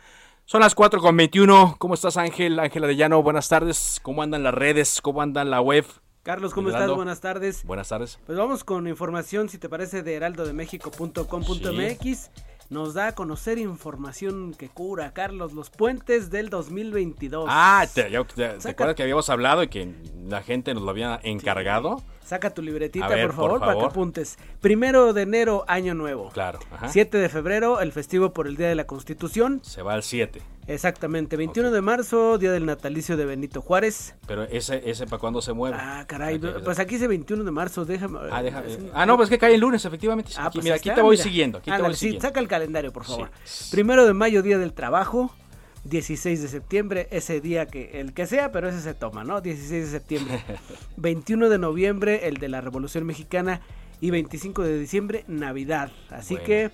[0.45, 1.75] Son las 4 con 21.
[1.77, 2.59] ¿Cómo estás, Ángel?
[2.59, 3.99] Ángela de Llano, buenas tardes.
[4.01, 5.01] ¿Cómo andan las redes?
[5.01, 5.85] ¿Cómo andan la web?
[6.23, 6.91] Carlos, ¿cómo estás?
[6.91, 7.63] Buenas tardes.
[7.63, 8.19] Buenas tardes.
[8.25, 12.31] Pues vamos con información, si te parece, de heraldodemexico.com.mx.
[12.69, 17.47] Nos da a conocer información que cura, Carlos, los puentes del 2022.
[17.49, 19.91] Ah, ¿te, acuerdas que habíamos hablado y que
[20.27, 22.03] la gente nos lo había encargado?
[22.29, 24.37] Saca tu libretita, por, favor, para que apuntes.
[24.61, 26.29] Primero de enero, año nuevo.
[26.29, 26.59] Claro.
[26.87, 29.61] 7 de febrero, el festivo por el Día de la Constitución.
[29.63, 30.39] Se va al 7.
[30.67, 31.37] Exactamente.
[31.37, 34.13] 21 de marzo, día del natalicio de Benito Juárez.
[34.27, 35.75] Pero ese, ese para cuándo se mueve.
[35.79, 36.37] Ah, caray.
[36.37, 38.19] pues aquí dice 21 de marzo, déjame.
[38.29, 38.77] Ah, déjame.
[38.93, 40.31] Ah, no, pues que cae el lunes, efectivamente.
[40.37, 41.57] Ah, pues mira, aquí te voy siguiendo.
[41.57, 43.31] Aquí te voy sí, saca el calendario, por favor.
[43.71, 45.33] Primero de mayo, día del trabajo.
[45.85, 49.41] 16 de septiembre, ese día que el que sea, pero ese se toma, ¿no?
[49.41, 50.43] 16 de septiembre.
[50.97, 53.61] 21 de noviembre, el de la Revolución Mexicana.
[54.01, 55.91] Y 25 de diciembre, Navidad.
[56.09, 56.71] Así que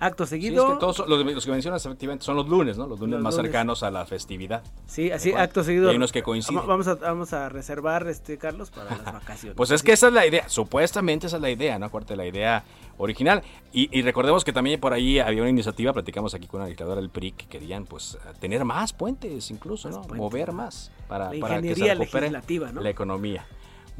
[0.00, 0.64] Acto seguido.
[0.64, 2.86] Sí, es que todos los, que mencionas efectivamente son los lunes, ¿no?
[2.86, 4.62] Los lunes más cercanos a la festividad.
[4.86, 5.90] Sí, así, acto seguido.
[5.90, 6.66] hay unos que coinciden.
[6.66, 9.54] Vamos a, vamos a reservar, este Carlos, para las vacaciones.
[9.56, 11.86] pues es que esa es la idea, supuestamente esa es la idea, ¿no?
[11.86, 12.64] Acuérdate la idea
[12.96, 13.42] original.
[13.72, 17.10] Y, recordemos que también por ahí había una iniciativa, platicamos aquí con la legisladora del
[17.10, 20.02] PRI, que querían pues tener más puentes incluso, ¿no?
[20.14, 23.46] Mover más para, para que se recupere la economía.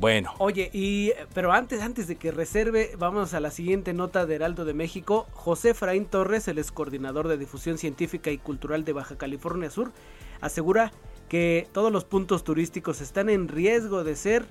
[0.00, 0.32] Bueno.
[0.38, 4.64] Oye, y pero antes, antes de que reserve, vamos a la siguiente nota de Heraldo
[4.64, 5.26] de México.
[5.34, 9.92] José Fraín Torres, el ex coordinador de difusión científica y cultural de Baja California Sur,
[10.40, 10.90] asegura
[11.28, 14.46] que todos los puntos turísticos están en riesgo de ser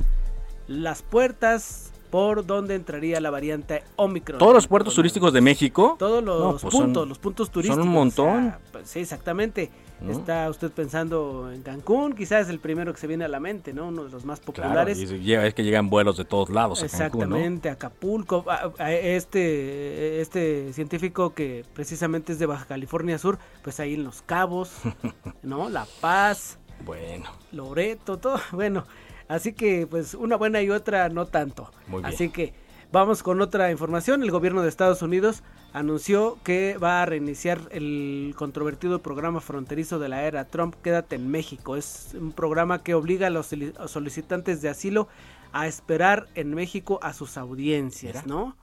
[0.67, 4.39] las puertas por donde entraría la variante Omicron.
[4.39, 5.95] ¿Todos los puertos turísticos de México?
[5.99, 7.77] Todos los pues puntos, los puntos turísticos.
[7.77, 8.55] Son un montón.
[8.71, 9.69] Pues sí, exactamente.
[10.07, 13.73] Está usted pensando en Cancún, quizás es el primero que se viene a la mente,
[13.73, 13.89] ¿no?
[13.89, 14.97] Uno de los más populares.
[14.97, 16.83] Claro, es que llegan vuelos de todos lados.
[16.83, 18.45] Exactamente, a Acapulco.
[18.79, 24.71] Este, este científico que precisamente es de Baja California Sur, pues ahí en Los Cabos,
[25.43, 25.69] ¿no?
[25.69, 26.57] La Paz.
[26.85, 27.29] Bueno.
[27.51, 28.39] Loreto, todo.
[28.51, 28.85] Bueno,
[29.29, 31.71] Así que pues una buena y otra no tanto.
[32.03, 32.53] Así que
[32.91, 34.23] vamos con otra información.
[34.23, 40.09] El gobierno de Estados Unidos anunció que va a reiniciar el controvertido programa fronterizo de
[40.09, 41.77] la era Trump, Quédate en México.
[41.77, 43.53] Es un programa que obliga a los
[43.85, 45.07] solicitantes de asilo
[45.53, 48.57] a esperar en México a sus audiencias, ¿no?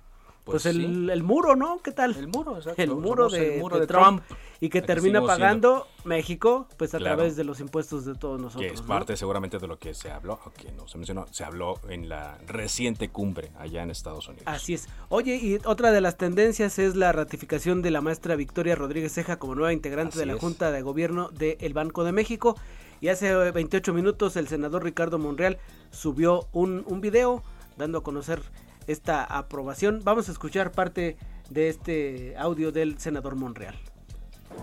[0.46, 1.80] Pues, pues el, muro, ¿no?
[1.82, 2.14] ¿Qué tal?
[2.16, 2.80] El muro, exacto.
[2.80, 4.22] El muro, de, Trump,
[4.60, 8.70] Y que termina pagando México, pues a través de los impuestos de todos nosotros.
[8.70, 11.80] Que es parte seguramente de lo que se habló, que no se mencionó, se habló
[11.88, 14.44] en la reciente cumbre allá en Estados Unidos.
[14.46, 14.88] Así es.
[15.08, 19.40] Oye, y otra de las tendencias es la ratificación de la maestra Victoria Rodríguez Ceja
[19.40, 22.56] como nueva integrante de la Junta de Gobierno del Banco de México.
[23.00, 25.58] Y hace 28 minutos el senador Ricardo Monreal
[25.90, 27.42] subió un, un video
[27.76, 28.42] dando a conocer
[28.86, 30.00] esta aprobación.
[30.04, 31.16] Vamos a escuchar parte
[31.50, 33.74] de este audio del senador Monreal.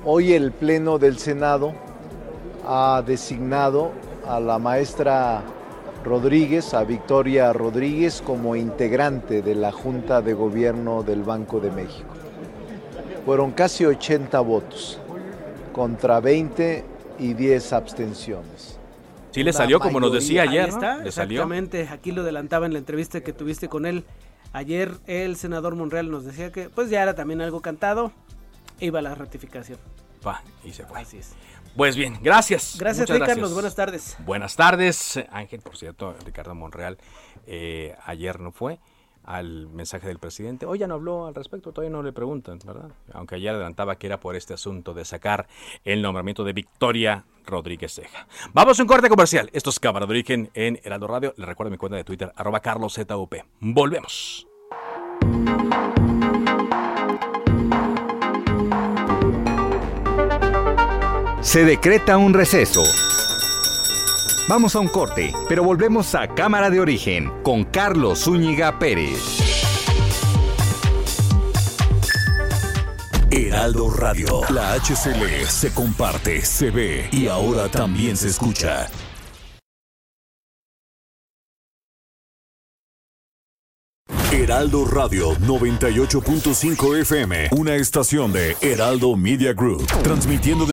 [0.05, 1.73] Hoy el Pleno del Senado
[2.65, 3.91] ha designado
[4.27, 5.43] a la maestra
[6.03, 12.13] Rodríguez, a Victoria Rodríguez, como integrante de la Junta de Gobierno del Banco de México.
[13.25, 14.99] Fueron casi 80 votos
[15.71, 16.83] contra 20
[17.19, 18.79] y 10 abstenciones.
[19.33, 20.65] Sí, le salió como nos decía ayer.
[20.65, 21.41] Ahí está, ¿Le salió?
[21.41, 21.87] exactamente.
[21.89, 24.05] Aquí lo adelantaba en la entrevista que tuviste con él.
[24.53, 28.11] Ayer el senador Monreal nos decía que pues ya era también algo cantado.
[28.79, 29.79] Iba la ratificación.
[30.25, 30.99] Va, y se fue.
[31.01, 31.33] Así es.
[31.75, 32.75] Pues bien, gracias.
[32.77, 33.53] Gracias, ti, Carlos.
[33.53, 34.15] Buenas tardes.
[34.19, 36.99] Buenas tardes, Ángel, por cierto, Ricardo Monreal
[37.47, 38.79] eh, ayer no fue
[39.23, 40.65] al mensaje del presidente.
[40.65, 42.91] Hoy ya no habló al respecto, todavía no le preguntan, ¿verdad?
[43.13, 45.47] Aunque ayer adelantaba que era por este asunto de sacar
[45.83, 48.27] el nombramiento de Victoria Rodríguez Ceja.
[48.53, 49.49] Vamos a un corte comercial.
[49.53, 51.33] Esto es Cámara de Origen en Heraldo Radio.
[51.37, 53.35] Les recuerdo mi cuenta de Twitter, arroba carloszup.
[53.59, 54.47] Volvemos.
[61.41, 62.83] Se decreta un receso.
[64.47, 69.39] Vamos a un corte, pero volvemos a Cámara de Origen con Carlos Zúñiga Pérez.
[73.31, 74.41] Heraldo Radio.
[74.49, 78.89] La HCL se comparte, se ve y ahora también se escucha.
[84.31, 90.72] Heraldo Radio 98.5 FM, una estación de Heraldo Media Group, transmitiendo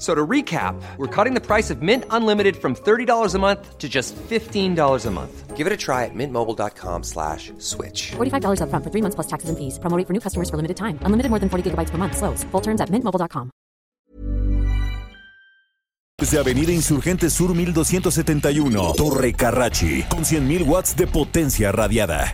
[0.00, 3.86] So to recap, we're cutting the price of Mint Unlimited from $30 a month to
[3.86, 5.56] just $15 a month.
[5.58, 8.12] Give it a try at mintmobile.com slash switch.
[8.16, 9.78] $45 upfront for three months plus taxes and fees.
[9.78, 10.98] Promo rate for new customers for limited time.
[11.04, 12.16] Unlimited more than 40 gigabytes per month.
[12.16, 12.44] Slows.
[12.50, 13.50] Full terms at mintmobile.com.
[16.18, 22.32] Desde Avenida Insurgente Sur 1271, Torre Carrachi, con 100.000 watts de potencia radiada.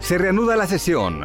[0.00, 1.24] Se reanuda la sesión.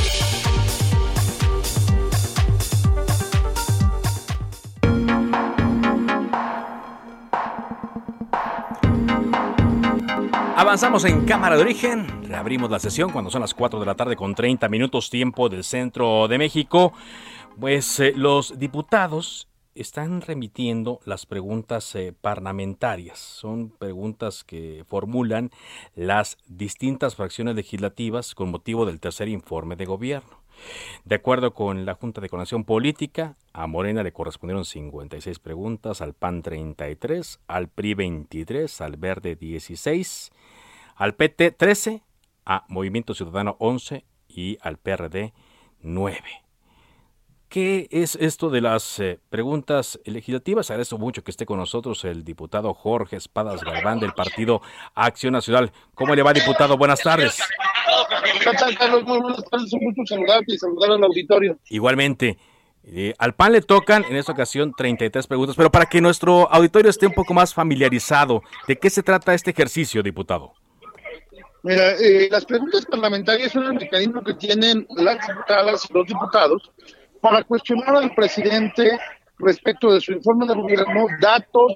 [10.61, 14.15] Avanzamos en Cámara de Origen, reabrimos la sesión cuando son las 4 de la tarde
[14.15, 16.93] con 30 minutos tiempo del centro de México.
[17.59, 23.17] Pues eh, los diputados están remitiendo las preguntas eh, parlamentarias.
[23.17, 25.49] Son preguntas que formulan
[25.95, 30.41] las distintas fracciones legislativas con motivo del tercer informe de gobierno.
[31.05, 36.13] De acuerdo con la Junta de Coordinación Política, a Morena le correspondieron 56 preguntas, al
[36.13, 40.31] PAN 33, al PRI 23, al Verde 16,
[41.01, 42.03] al PT 13,
[42.45, 45.33] a Movimiento Ciudadano 11 y al PRD
[45.79, 46.21] 9.
[47.49, 50.69] ¿Qué es esto de las eh, preguntas legislativas?
[50.69, 54.61] Agradezco mucho que esté con nosotros el diputado Jorge Espadas Galván del Partido
[54.93, 55.71] Acción Nacional.
[55.95, 56.77] ¿Cómo le va, diputado?
[56.77, 57.39] Buenas tardes.
[58.43, 59.03] ¿Qué tal, Carlos?
[59.03, 59.73] Muy buenas tardes.
[59.73, 61.57] Un gusto saludarte y saludar al auditorio.
[61.71, 62.37] Igualmente,
[62.83, 66.91] eh, al PAN le tocan en esta ocasión 33 preguntas, pero para que nuestro auditorio
[66.91, 70.53] esté un poco más familiarizado, ¿de qué se trata este ejercicio, diputado?
[71.63, 76.71] Mira, eh, las preguntas parlamentarias son el mecanismo que tienen las diputadas y los diputados
[77.21, 78.99] para cuestionar al presidente
[79.37, 81.73] respecto de su informe de gobierno, datos,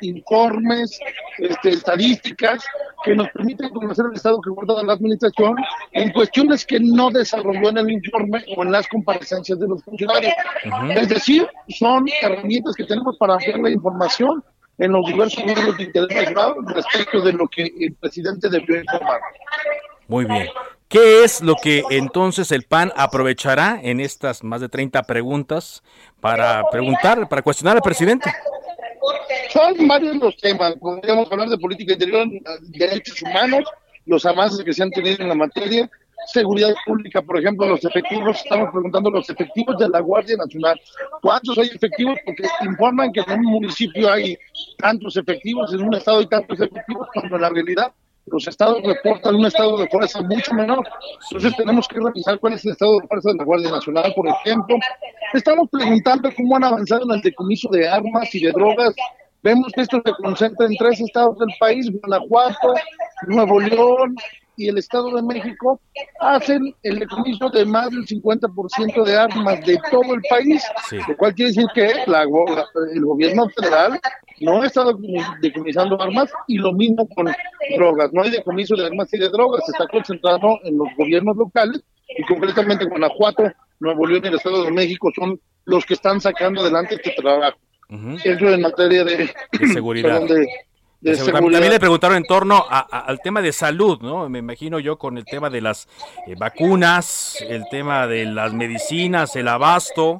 [0.00, 0.98] informes,
[1.38, 2.64] este, estadísticas
[3.04, 5.56] que nos permiten conocer el estado que guarda la administración
[5.92, 10.32] en cuestiones que no desarrolló en el informe o en las comparecencias de los funcionarios.
[10.94, 14.42] Es decir, son herramientas que tenemos para ampliar la información
[14.78, 19.20] en los diversos grupos de interés nacional respecto de lo que el presidente debió informar.
[20.08, 20.48] Muy bien.
[20.88, 25.82] ¿Qué es lo que entonces el PAN aprovechará en estas más de 30 preguntas
[26.20, 28.30] para preguntar, para cuestionar al presidente?
[29.50, 30.74] Son varios los temas.
[30.76, 32.28] Podríamos hablar de política interior,
[32.62, 33.64] derechos humanos,
[34.04, 35.90] los avances que se han tenido en la materia,
[36.26, 40.80] seguridad pública, por ejemplo, los efectivos, estamos preguntando los efectivos de la Guardia Nacional.
[41.20, 42.18] ¿Cuántos hay efectivos?
[42.24, 44.36] Porque informan que en un municipio hay
[44.78, 47.92] tantos efectivos, en un estado hay tantos efectivos, cuando en la realidad
[48.26, 50.84] los estados reportan un estado de fuerza mucho menor.
[51.30, 54.28] Entonces tenemos que revisar cuál es el estado de fuerza de la Guardia Nacional, por
[54.28, 54.76] ejemplo.
[55.32, 58.94] Estamos preguntando cómo han avanzado en el decomiso de armas y de drogas.
[59.42, 62.74] Vemos que esto se concentra en tres estados del país, Guanajuato,
[63.28, 64.16] Nuevo León
[64.56, 65.80] y el Estado de México,
[66.20, 70.64] hacen el decomiso de más del 50% de armas de todo el país,
[71.08, 74.00] lo cual quiere decir que la, el gobierno federal
[74.40, 74.84] no está
[75.40, 77.32] decomisando armas y lo mismo con
[77.76, 78.12] drogas.
[78.12, 81.82] No hay decomiso de armas y de drogas, se está concentrado en los gobiernos locales
[82.08, 86.62] y concretamente Guanajuato, Nuevo León y el Estado de México son los que están sacando
[86.62, 87.58] adelante este trabajo.
[88.24, 89.30] Eso en materia de,
[89.72, 90.22] seguridad.
[91.02, 94.28] También le preguntaron en torno al tema de salud, ¿no?
[94.28, 95.88] Me imagino yo con el tema de las
[96.26, 100.18] eh, vacunas, el tema de las medicinas, el abasto.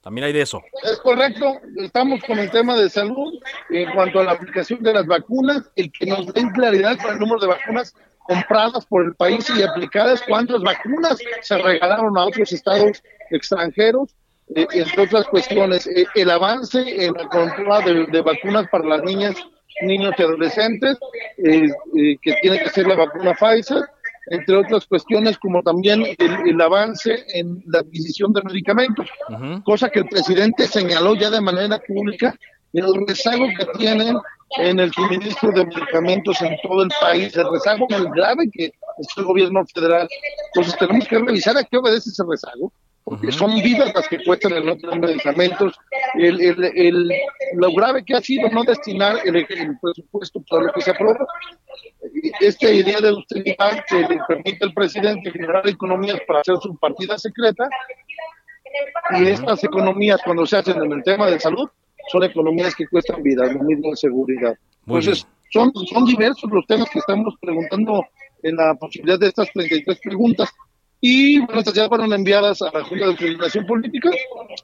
[0.00, 0.62] También hay de eso.
[0.84, 3.34] Es correcto, estamos con el tema de salud
[3.70, 7.18] en cuanto a la aplicación de las vacunas, el que nos den claridad con el
[7.18, 7.94] número de vacunas
[8.26, 14.14] compradas por el país y aplicadas, cuántas vacunas se regalaron a otros estados extranjeros,
[14.54, 19.34] eh, entre otras cuestiones, eh, el avance en la compra de, vacunas para las niñas,
[19.82, 20.98] niños y adolescentes,
[21.38, 21.68] eh,
[22.22, 23.84] que tiene que ser la vacuna Pfizer,
[24.28, 29.08] entre otras cuestiones como también el, avance en la adquisición de medicamentos,
[29.64, 32.36] cosa que el presidente señaló ya de manera pública,
[32.72, 34.16] el rezago que tienen
[34.58, 39.08] en el suministro de medicamentos en todo el país, el rezago muy grave que es
[39.16, 40.08] el gobierno federal.
[40.48, 42.72] Entonces tenemos que revisar a qué obedece ese rezago,
[43.06, 45.78] porque son vidas las que cuestan el tener medicamentos,
[46.14, 47.12] el, el, el,
[47.54, 49.46] lo grave que ha sido no destinar el,
[49.80, 51.24] presupuesto para lo que se aprueba,
[52.40, 57.16] esta idea de austeridad que le permite al presidente generar economías para hacer su partida
[57.16, 57.68] secreta,
[59.20, 61.70] y estas economías cuando se hacen en el tema de salud,
[62.10, 64.58] son economías que cuestan vidas, lo mismo de seguridad.
[64.84, 68.04] Entonces, son, son diversos los temas que estamos preguntando
[68.42, 70.50] en la posibilidad de estas 33 preguntas.
[71.00, 74.10] Y bueno, estas ya fueron enviadas a la Junta de Coordinación Política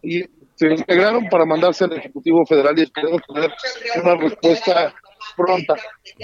[0.03, 0.23] y
[0.55, 3.51] se integraron para mandarse al Ejecutivo Federal y esperemos tener
[4.03, 4.95] una respuesta
[5.37, 5.75] pronta.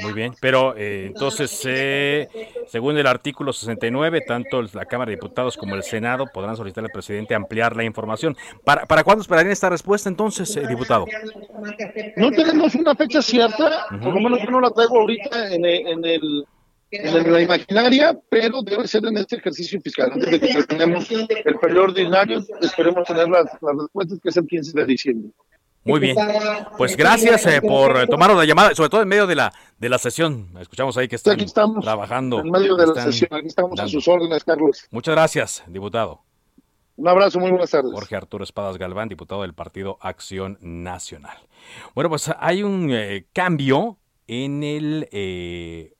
[0.02, 2.28] Muy bien, pero eh, entonces, eh,
[2.66, 6.90] según el artículo 69, tanto la Cámara de Diputados como el Senado podrán solicitar al
[6.90, 8.36] presidente ampliar la información.
[8.64, 11.04] ¿Para, para cuándo esperarían esta respuesta entonces, eh, diputado?
[12.16, 16.44] No tenemos una fecha cierta, por lo menos yo no la traigo ahorita en el,
[16.90, 20.10] en la imaginaria, pero debe ser en este ejercicio fiscal.
[20.12, 24.46] Antes de que terminemos el periodo ordinario, esperemos tener las, las respuestas, que es el
[24.46, 25.30] 15 de diciembre.
[25.84, 26.16] Muy bien.
[26.76, 29.98] Pues gracias eh, por tomar la llamada, sobre todo en medio de la de la
[29.98, 30.48] sesión.
[30.60, 32.40] Escuchamos ahí que están aquí estamos, trabajando.
[32.40, 34.86] En medio de la sesión, aquí estamos a sus órdenes, Carlos.
[34.90, 36.22] Muchas gracias, diputado.
[36.96, 37.92] Un abrazo, muy buenas tardes.
[37.92, 41.38] Jorge Arturo Espadas Galván, diputado del Partido Acción Nacional.
[41.94, 45.94] Bueno, pues hay un eh, cambio en el eh,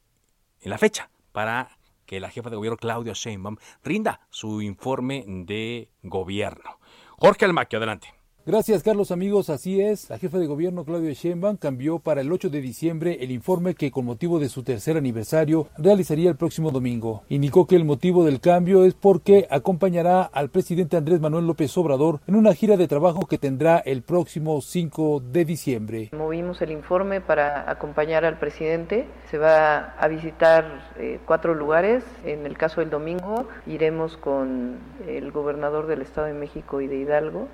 [0.60, 5.90] en la fecha para que la jefa de gobierno Claudia Sheinbaum rinda su informe de
[6.02, 6.78] gobierno.
[7.18, 8.17] Jorge Almaquio, adelante.
[8.46, 9.50] Gracias, Carlos, amigos.
[9.50, 10.08] Así es.
[10.08, 13.90] La jefa de gobierno, Claudia Sheinbaum, cambió para el 8 de diciembre el informe que,
[13.90, 17.24] con motivo de su tercer aniversario, realizaría el próximo domingo.
[17.28, 22.20] Indicó que el motivo del cambio es porque acompañará al presidente Andrés Manuel López Obrador
[22.26, 26.10] en una gira de trabajo que tendrá el próximo 5 de diciembre.
[26.16, 29.06] Movimos el informe para acompañar al presidente.
[29.30, 32.02] Se va a visitar eh, cuatro lugares.
[32.24, 36.96] En el caso del domingo, iremos con el gobernador del Estado de México y de
[36.96, 37.48] Hidalgo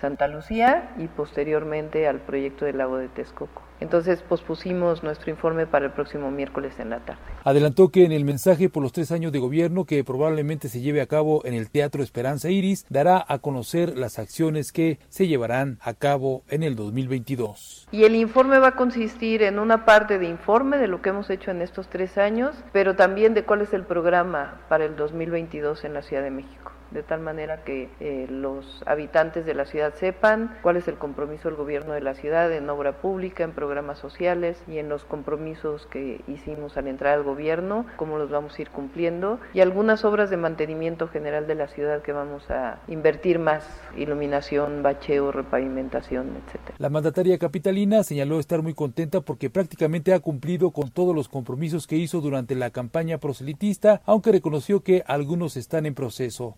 [0.00, 3.62] Santa Lucía y posteriormente al proyecto del lago de Texcoco.
[3.82, 7.20] Entonces pospusimos nuestro informe para el próximo miércoles en la tarde.
[7.42, 11.00] Adelantó que en el mensaje por los tres años de gobierno que probablemente se lleve
[11.00, 15.78] a cabo en el Teatro Esperanza Iris, dará a conocer las acciones que se llevarán
[15.82, 17.88] a cabo en el 2022.
[17.90, 21.28] Y el informe va a consistir en una parte de informe de lo que hemos
[21.28, 25.84] hecho en estos tres años, pero también de cuál es el programa para el 2022
[25.84, 29.94] en la Ciudad de México de tal manera que eh, los habitantes de la ciudad
[29.94, 33.98] sepan cuál es el compromiso del gobierno de la ciudad en obra pública, en programas
[33.98, 38.62] sociales y en los compromisos que hicimos al entrar al gobierno, cómo los vamos a
[38.62, 43.38] ir cumpliendo y algunas obras de mantenimiento general de la ciudad que vamos a invertir
[43.38, 43.64] más,
[43.96, 46.74] iluminación, bacheo, repavimentación, etcétera.
[46.78, 51.86] La mandataria capitalina señaló estar muy contenta porque prácticamente ha cumplido con todos los compromisos
[51.86, 56.56] que hizo durante la campaña proselitista, aunque reconoció que algunos están en proceso.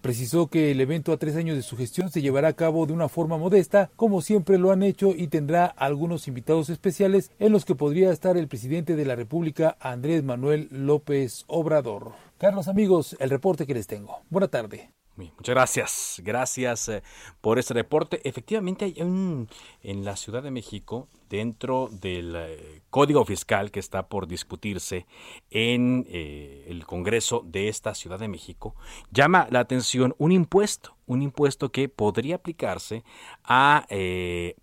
[0.51, 3.09] Que el evento a tres años de su gestión se llevará a cabo de una
[3.09, 7.75] forma modesta, como siempre lo han hecho, y tendrá algunos invitados especiales en los que
[7.75, 12.13] podría estar el presidente de la República, Andrés Manuel López Obrador.
[12.39, 14.23] Carlos amigos, el reporte que les tengo.
[14.31, 14.91] Buena tarde.
[15.17, 17.03] Muchas gracias, gracias eh,
[17.41, 18.21] por este reporte.
[18.29, 19.49] Efectivamente hay un
[19.83, 25.07] en la Ciudad de México, dentro del eh, código fiscal que está por discutirse
[25.51, 28.75] en eh, el Congreso de esta Ciudad de México,
[29.13, 33.05] llama la atención un impuesto, un impuesto que podría aplicarse
[33.45, 33.87] a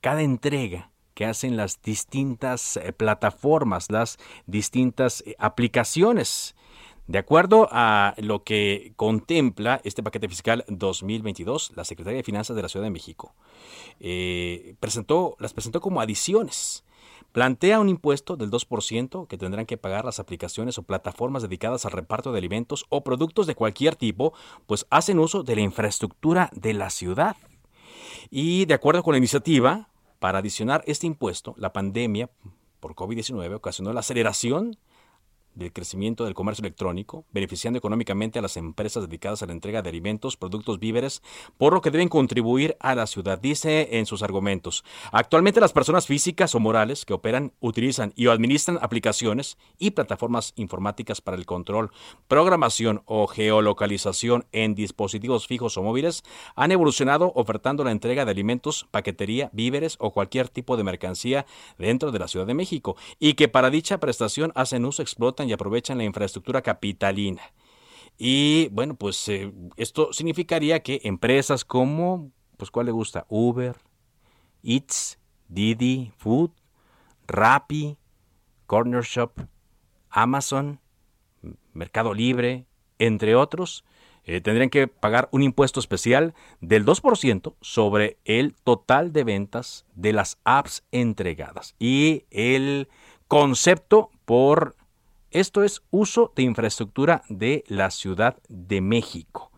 [0.02, 6.56] cada entrega que hacen las distintas plataformas, las distintas aplicaciones
[7.12, 12.62] De acuerdo a lo que contempla este paquete fiscal 2022, la Secretaría de Finanzas de
[12.62, 13.36] la Ciudad de México
[14.00, 16.86] eh, presentó, las presentó como adiciones.
[17.34, 21.92] Plantea un impuesto del 2% que tendrán que pagar las aplicaciones o plataformas dedicadas al
[21.92, 24.32] reparto de alimentos o productos de cualquier tipo,
[24.66, 27.36] pues hacen uso de la infraestructura de la ciudad.
[28.30, 29.90] Y de acuerdo con la iniciativa,
[30.20, 32.30] para adicionar este impuesto, la pandemia
[32.80, 34.78] por COVID-19 ocasionó la aceleración
[35.56, 39.90] del crecimiento del comercio electrónico, beneficiando económicamente a las empresas dedicadas a la entrega de
[39.90, 41.22] alimentos, productos, víveres,
[41.58, 44.84] por lo que deben contribuir a la ciudad, dice en sus argumentos.
[45.12, 51.22] Actualmente las personas físicas o morales que operan, utilizan y administran aplicaciones y plataformas informáticas
[51.22, 51.92] para el control,
[52.28, 56.24] programación o geolocalización en dispositivos fijos o móviles
[56.56, 61.46] han evolucionado ofertando la entrega de alimentos, paquetería, víveres o cualquier tipo de mercancía
[61.78, 65.02] dentro de la Ciudad de México y que para dicha prestación hacen uso,
[65.50, 67.42] y aprovechan la infraestructura capitalina.
[68.18, 73.26] Y bueno, pues eh, esto significaría que empresas como, pues ¿cuál le gusta?
[73.30, 73.76] Uber,
[74.64, 76.52] Eats, Didi, Food,
[77.28, 77.98] Rappi,
[78.68, 79.32] Corner Shop,
[80.10, 80.80] Amazon,
[81.74, 82.66] Mercado Libre,
[83.00, 83.84] entre otros,
[84.24, 90.14] eh, tendrían que pagar un impuesto especial del 2% sobre el total de ventas de
[90.14, 91.76] las apps entregadas.
[91.80, 92.88] Y el
[93.28, 94.76] concepto por
[95.32, 99.52] esto es uso de infraestructura de la Ciudad de México.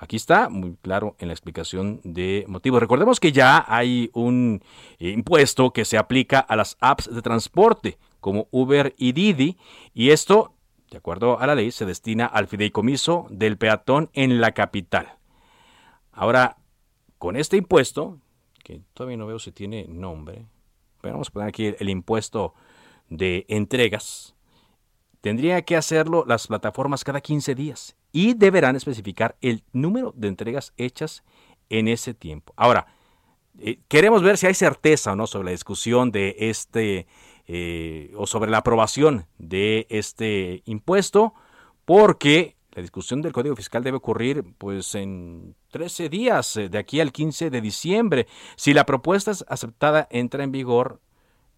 [0.00, 2.80] Aquí está muy claro en la explicación de motivos.
[2.80, 4.62] Recordemos que ya hay un
[4.98, 9.56] eh, impuesto que se aplica a las apps de transporte como Uber y Didi
[9.94, 10.54] y esto,
[10.90, 15.18] de acuerdo a la ley, se destina al fideicomiso del peatón en la capital.
[16.12, 16.58] Ahora,
[17.18, 18.20] con este impuesto,
[18.62, 20.46] que todavía no veo si tiene nombre,
[21.00, 22.54] pero vamos a poner aquí el impuesto
[23.08, 24.36] de entregas,
[25.20, 30.72] Tendría que hacerlo las plataformas cada 15 días y deberán especificar el número de entregas
[30.76, 31.24] hechas
[31.68, 32.52] en ese tiempo.
[32.56, 32.86] Ahora,
[33.58, 37.06] eh, queremos ver si hay certeza o no sobre la discusión de este
[37.48, 41.34] eh, o sobre la aprobación de este impuesto,
[41.84, 47.00] porque la discusión del Código Fiscal debe ocurrir pues en 13 días, eh, de aquí
[47.00, 48.26] al 15 de diciembre.
[48.54, 51.00] Si la propuesta es aceptada, entra en vigor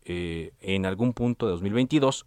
[0.03, 2.27] en algún punto de 2022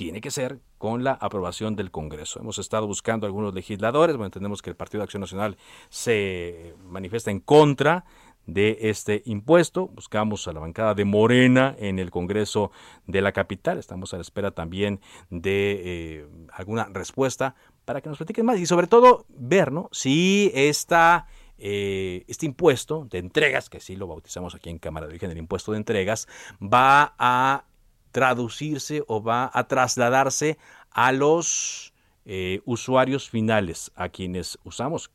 [0.00, 2.40] tiene que ser con la aprobación del Congreso.
[2.40, 5.58] Hemos estado buscando algunos legisladores, bueno, entendemos que el Partido de Acción Nacional
[5.90, 8.06] se manifiesta en contra
[8.46, 9.88] de este impuesto.
[9.88, 12.70] Buscamos a la bancada de Morena en el Congreso
[13.06, 13.76] de la capital.
[13.76, 18.64] Estamos a la espera también de eh, alguna respuesta para que nos platiquen más y
[18.64, 19.90] sobre todo ver ¿no?
[19.92, 21.26] si esta,
[21.58, 25.36] eh, este impuesto de entregas, que sí lo bautizamos aquí en Cámara de Origen, el
[25.36, 26.26] impuesto de entregas,
[26.58, 27.64] va a
[28.12, 30.58] traducirse o va a trasladarse
[30.90, 31.92] a los
[32.24, 35.10] eh, usuarios finales, a quienes usamos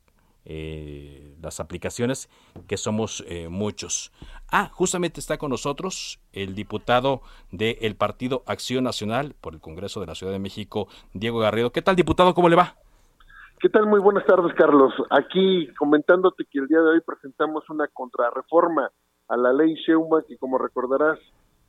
[0.47, 2.29] eh, las aplicaciones,
[2.67, 4.11] que somos eh, muchos.
[4.51, 7.21] Ah, justamente está con nosotros el diputado
[7.51, 11.71] del Partido Acción Nacional por el Congreso de la Ciudad de México, Diego Garrido.
[11.71, 12.35] ¿Qué tal, diputado?
[12.35, 12.75] ¿Cómo le va?
[13.59, 13.87] ¿Qué tal?
[13.87, 14.93] Muy buenas tardes, Carlos.
[15.09, 18.91] Aquí comentándote que el día de hoy presentamos una contrarreforma
[19.27, 21.17] a la ley Sheuma, que como recordarás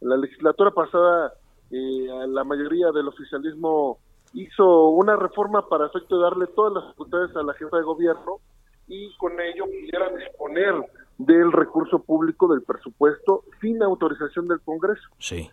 [0.00, 1.32] la legislatura pasada,
[1.70, 3.98] eh, la mayoría del oficialismo
[4.32, 8.40] hizo una reforma para efecto de darle todas las facultades a la jefa de gobierno
[8.86, 10.74] y con ello pudiera disponer
[11.18, 15.08] del recurso público del presupuesto sin autorización del Congreso.
[15.18, 15.50] Sí.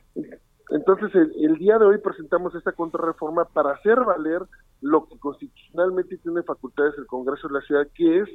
[0.69, 4.41] Entonces, el, el, día de hoy presentamos esta contrarreforma para hacer valer
[4.81, 8.29] lo que constitucionalmente tiene facultades el Congreso de la Ciudad, que es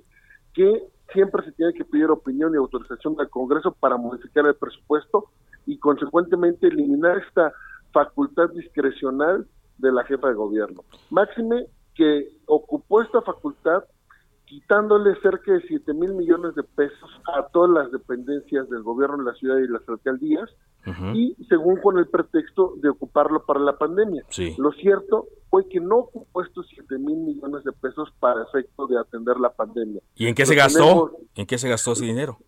[0.55, 0.83] que
[1.13, 5.31] siempre se tiene que pedir opinión y autorización del Congreso para modificar el presupuesto
[5.69, 7.53] y consecuentemente eliminar esta
[7.93, 9.47] facultad discrecional
[9.77, 10.83] de la jefa de gobierno.
[11.11, 13.85] Máxime que ocupó esta facultad
[14.47, 19.25] quitándole cerca de 7 mil millones de pesos a todas las dependencias del gobierno de
[19.25, 20.49] la ciudad y las alcaldías,
[21.12, 24.25] y según con el pretexto de ocuparlo para la pandemia.
[24.57, 28.99] Lo cierto fue que no ocupó estos 7 mil millones de pesos para efecto de
[28.99, 30.01] atender la pandemia.
[30.14, 31.12] ¿Y en qué se gastó?
[31.35, 32.39] ¿En qué se gastó ese dinero?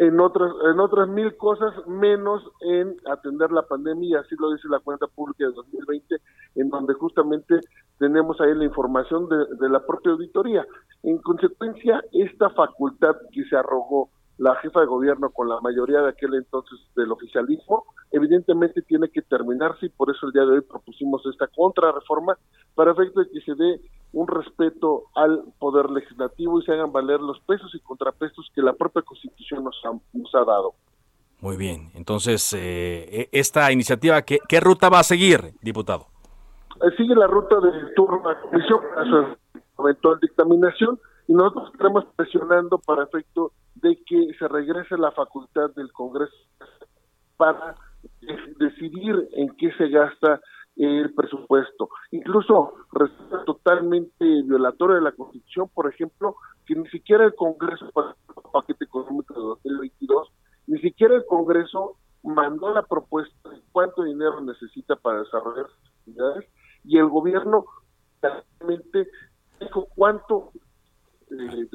[0.00, 4.80] En otras en otras mil cosas menos en atender la pandemia así lo dice la
[4.80, 6.16] cuenta pública de 2020
[6.54, 7.60] en donde justamente
[7.98, 10.66] tenemos ahí la información de, de la propia auditoría.
[11.02, 14.08] En consecuencia esta facultad que se arrogó
[14.40, 19.20] la jefa de gobierno con la mayoría de aquel entonces del oficialismo, evidentemente tiene que
[19.20, 22.38] terminarse y por eso el día de hoy propusimos esta contrarreforma
[22.74, 23.82] para efecto de que se dé
[24.12, 28.72] un respeto al poder legislativo y se hagan valer los pesos y contrapesos que la
[28.72, 29.02] propia
[29.56, 30.74] Nos ha, nos ha dado.
[31.40, 36.06] Muy bien, entonces, eh, e, esta iniciativa, ¿qué, ¿qué ruta va a seguir, diputado?
[36.82, 38.80] eh, sigue la ruta del turno a la comisión
[39.78, 40.98] eventual dictaminación
[41.28, 46.34] y nosotros estamos presionando para efecto de que se regrese la facultad del Congreso
[47.36, 47.74] para
[48.58, 50.40] decidir en qué se gasta
[50.76, 51.88] el presupuesto.
[52.10, 56.36] Incluso resulta totalmente violatorio de la Constitución, por ejemplo,
[56.66, 58.14] que ni siquiera el Congreso para
[58.50, 60.28] paquete económico de 2022,
[60.66, 66.50] ni siquiera el Congreso mandó la propuesta de cuánto dinero necesita para desarrollar sus actividades
[66.84, 67.64] y el gobierno
[68.20, 69.10] realmente
[69.58, 70.52] dijo cuánto
[71.30, 71.68] eh,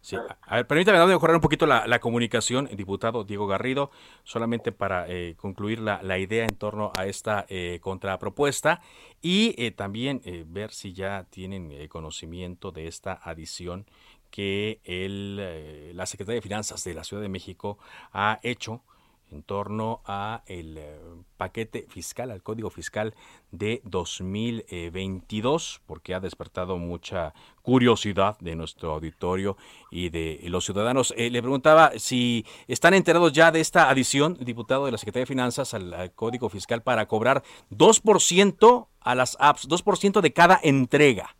[0.00, 0.16] Sí.
[0.42, 3.90] A ver, permítame mejorar un poquito la, comunicación, diputado Diego Garrido,
[4.22, 8.80] solamente para eh, concluir la, idea en torno a esta eh, contrapropuesta
[9.20, 13.86] y eh, también ver si ya tienen conocimiento de esta adición
[14.30, 17.78] que el, la Secretaría de Finanzas de la Ciudad de México
[18.12, 18.82] ha hecho
[19.30, 20.98] en torno a el eh,
[21.36, 23.14] paquete fiscal, al código fiscal
[23.50, 29.56] de 2022, porque ha despertado mucha curiosidad de nuestro auditorio
[29.90, 31.12] y de los ciudadanos.
[31.16, 35.26] Eh, le preguntaba si están enterados ya de esta adición, diputado de la Secretaría de
[35.26, 41.36] Finanzas, al, código fiscal para cobrar 2% a las apps, 2% de cada entrega.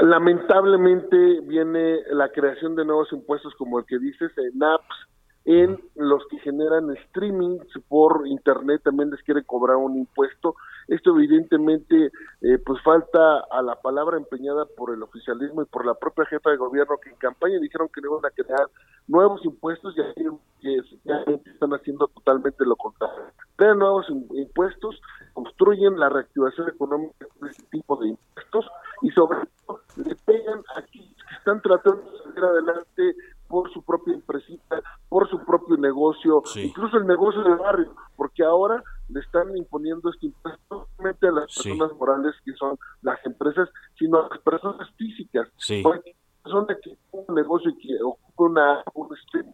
[0.00, 5.06] Lamentablemente viene la creación de nuevos impuestos como el que dices en apps
[5.46, 10.56] en los que generan streaming por internet también les quiere cobrar un impuesto.
[10.88, 12.12] Esto evidentemente
[12.42, 16.50] eh, pues falta a la palabra empeñada por el oficialismo y por la propia jefa
[16.50, 18.68] de gobierno que en campaña dijeron que no iban a crear
[19.08, 20.24] nuevos impuestos y así
[20.60, 20.78] que
[21.50, 23.24] están haciendo totalmente lo contrario.
[23.56, 25.00] Crean nuevos impuestos,
[25.32, 28.66] construyen la reactivación económica de este tipo de impuestos
[29.02, 33.16] y sobre todo le pegan aquí que están tratando de salir adelante
[33.48, 38.82] por su propia empresita, por su propio negocio, incluso el negocio de barrio, porque ahora
[39.08, 43.68] le están imponiendo este impuesto no solamente a las personas morales que son las empresas,
[43.98, 45.48] sino a las personas físicas.
[45.56, 45.82] Sí.
[46.42, 49.08] persona que un negocio y que ocupa una, un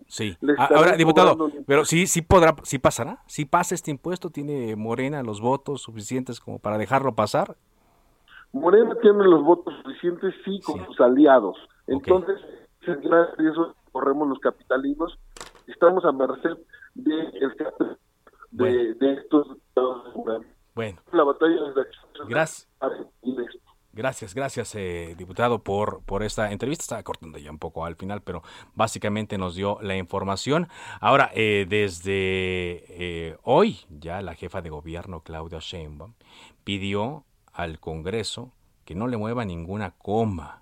[0.08, 0.36] Sí.
[0.58, 5.40] Ahora, diputado, pero sí, sí podrá, sí pasará, sí pasa este impuesto, tiene Morena los
[5.40, 7.56] votos suficientes como para dejarlo pasar.
[8.52, 11.56] Morena tiene los votos suficientes, sí, con sus aliados.
[11.86, 12.38] Entonces,
[12.82, 15.18] es gran riesgo corremos los capitalismos,
[15.66, 16.56] estamos a merced
[16.94, 17.30] de,
[18.52, 19.48] de, de estos
[20.74, 21.02] bueno.
[21.12, 21.56] La batalla
[22.28, 22.68] Gracias.
[23.94, 26.82] Gracias, gracias, eh, diputado, por, por esta entrevista.
[26.82, 28.42] Estaba cortando ya un poco al final, pero
[28.74, 30.68] básicamente nos dio la información.
[30.98, 36.14] Ahora, eh, desde eh, hoy, ya la jefa de gobierno, Claudia Sheinbaum,
[36.64, 38.54] pidió al Congreso
[38.86, 40.61] que no le mueva ninguna coma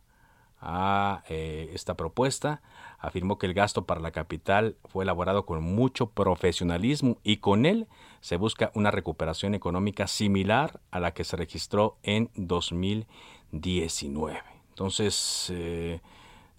[0.61, 2.61] a esta propuesta
[3.01, 7.87] afirmó que el gasto para la capital fue elaborado con mucho profesionalismo y con él
[8.21, 14.43] se busca una recuperación económica similar a la que se registró en 2019.
[14.69, 16.01] Entonces, eh,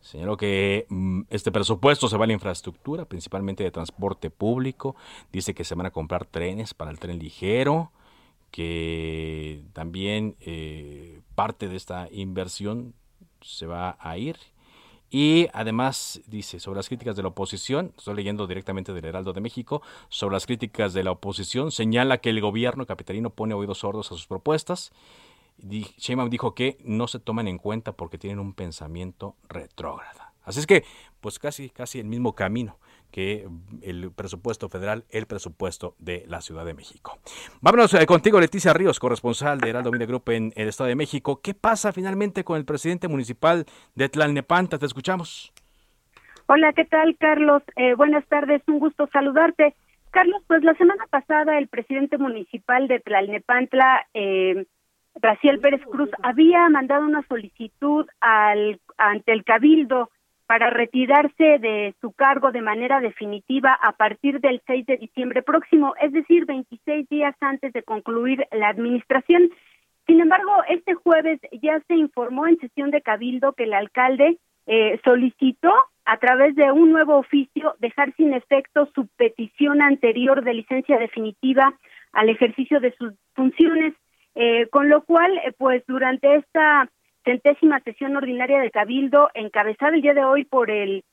[0.02, 4.96] señaló que mm, este presupuesto se va a la infraestructura, principalmente de transporte público.
[5.32, 7.92] Dice que se van a comprar trenes para el tren ligero,
[8.50, 12.96] que también eh, parte de esta inversión
[13.44, 14.38] se va a ir
[15.12, 19.42] y además dice sobre las críticas de la oposición, estoy leyendo directamente del Heraldo de
[19.42, 24.08] México, sobre las críticas de la oposición, señala que el gobierno capitalino pone oídos sordos
[24.08, 24.94] a sus propuestas.
[25.60, 30.34] Sheinbaum dijo que no se toman en cuenta porque tienen un pensamiento retrógrada.
[30.44, 30.86] Así es que,
[31.20, 32.78] pues casi, casi el mismo camino
[33.12, 33.48] que
[33.82, 37.20] el presupuesto federal, el presupuesto de la Ciudad de México.
[37.62, 41.42] Vámonos eh, contigo, Leticia Ríos, corresponsal de Heraldo Media Group en el Estado de México.
[41.42, 44.78] ¿Qué pasa finalmente con el presidente municipal de Tlalnepanta?
[44.78, 45.54] Te escuchamos.
[46.48, 47.64] Hola, ¿qué tal, Carlos?
[47.76, 49.76] Eh, buenas tardes, un gusto saludarte.
[50.12, 54.66] Carlos, pues la semana pasada el presidente municipal de Tlalnepantla, eh,
[55.16, 60.10] Raciel Pérez Cruz, había mandado una solicitud al, ante el Cabildo
[60.52, 65.94] para retirarse de su cargo de manera definitiva a partir del 6 de diciembre próximo,
[66.02, 69.50] es decir, 26 días antes de concluir la administración.
[70.08, 75.00] Sin embargo, este jueves ya se informó en sesión de Cabildo que el alcalde eh,
[75.06, 75.72] solicitó
[76.04, 81.74] a través de un nuevo oficio dejar sin efecto su petición anterior de licencia definitiva
[82.12, 83.94] al ejercicio de sus funciones,
[84.36, 86.90] eh, con lo cual, eh, pues durante esta
[87.24, 91.04] centésima sesión ordinaria de Cabildo, encabezada el día de hoy por el,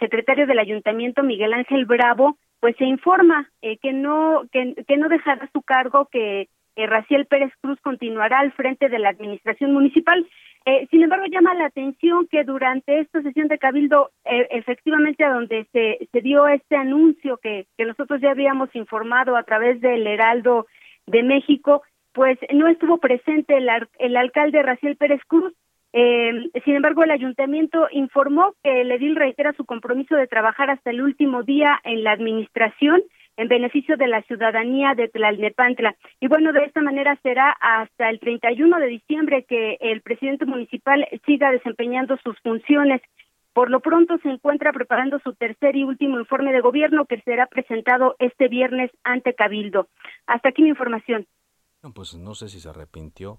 [0.00, 5.48] secretario del Ayuntamiento, Miguel Ángel Bravo, pues se informa eh, que no que, no dejará
[5.52, 10.26] su cargo, que Raciel Pérez Cruz continuará al frente de la administración municipal.
[10.68, 15.32] Eh, sin embargo, llama la atención que durante esta sesión de Cabildo, eh, efectivamente a
[15.32, 20.04] donde se, se dio este anuncio que, que nosotros ya habíamos informado a través del
[20.04, 20.66] Heraldo
[21.06, 21.84] de México,
[22.16, 25.52] pues no estuvo presente el, el alcalde Raciel Pérez Cruz.
[25.92, 30.88] Eh, sin embargo, el ayuntamiento informó que el edil reitera su compromiso de trabajar hasta
[30.88, 33.02] el último día en la administración
[33.36, 35.94] en beneficio de la ciudadanía de Tlalnepantla.
[36.18, 41.06] Y bueno, de esta manera será hasta el 31 de diciembre que el presidente municipal
[41.26, 43.02] siga desempeñando sus funciones.
[43.52, 47.44] Por lo pronto se encuentra preparando su tercer y último informe de gobierno que será
[47.44, 49.88] presentado este viernes ante Cabildo.
[50.26, 51.26] Hasta aquí mi información.
[51.92, 53.38] Pues no sé si se arrepintió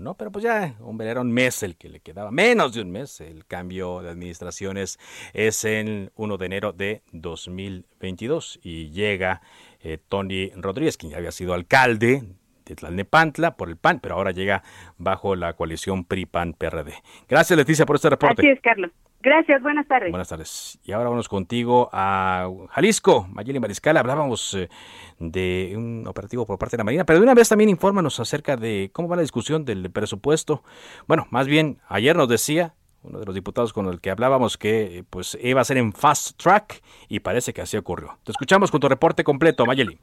[0.00, 2.90] no, pero pues ya, hombre, era un mes el que le quedaba, menos de un
[2.90, 3.20] mes.
[3.20, 4.98] El cambio de administraciones
[5.32, 9.42] es el 1 de enero de 2022 y llega
[9.80, 12.22] eh, Tony Rodríguez, quien ya había sido alcalde
[12.64, 14.62] de Tlalnepantla por el PAN, pero ahora llega
[14.96, 16.94] bajo la coalición PRI-PAN-PRD.
[17.28, 18.42] Gracias, Leticia, por este reporte.
[18.42, 18.90] Así es, Carlos.
[19.22, 20.10] Gracias, buenas tardes.
[20.10, 20.80] Buenas tardes.
[20.82, 23.28] Y ahora vamos contigo a Jalisco.
[23.30, 24.68] Mayeli Mariscal, hablábamos eh,
[25.20, 28.56] de un operativo por parte de la Marina, pero de una vez también infórmanos acerca
[28.56, 30.64] de cómo va la discusión del presupuesto.
[31.06, 35.04] Bueno, más bien, ayer nos decía uno de los diputados con el que hablábamos que
[35.08, 38.18] pues iba a ser en fast track y parece que así ocurrió.
[38.24, 40.00] Te escuchamos con tu reporte completo, Mayeli.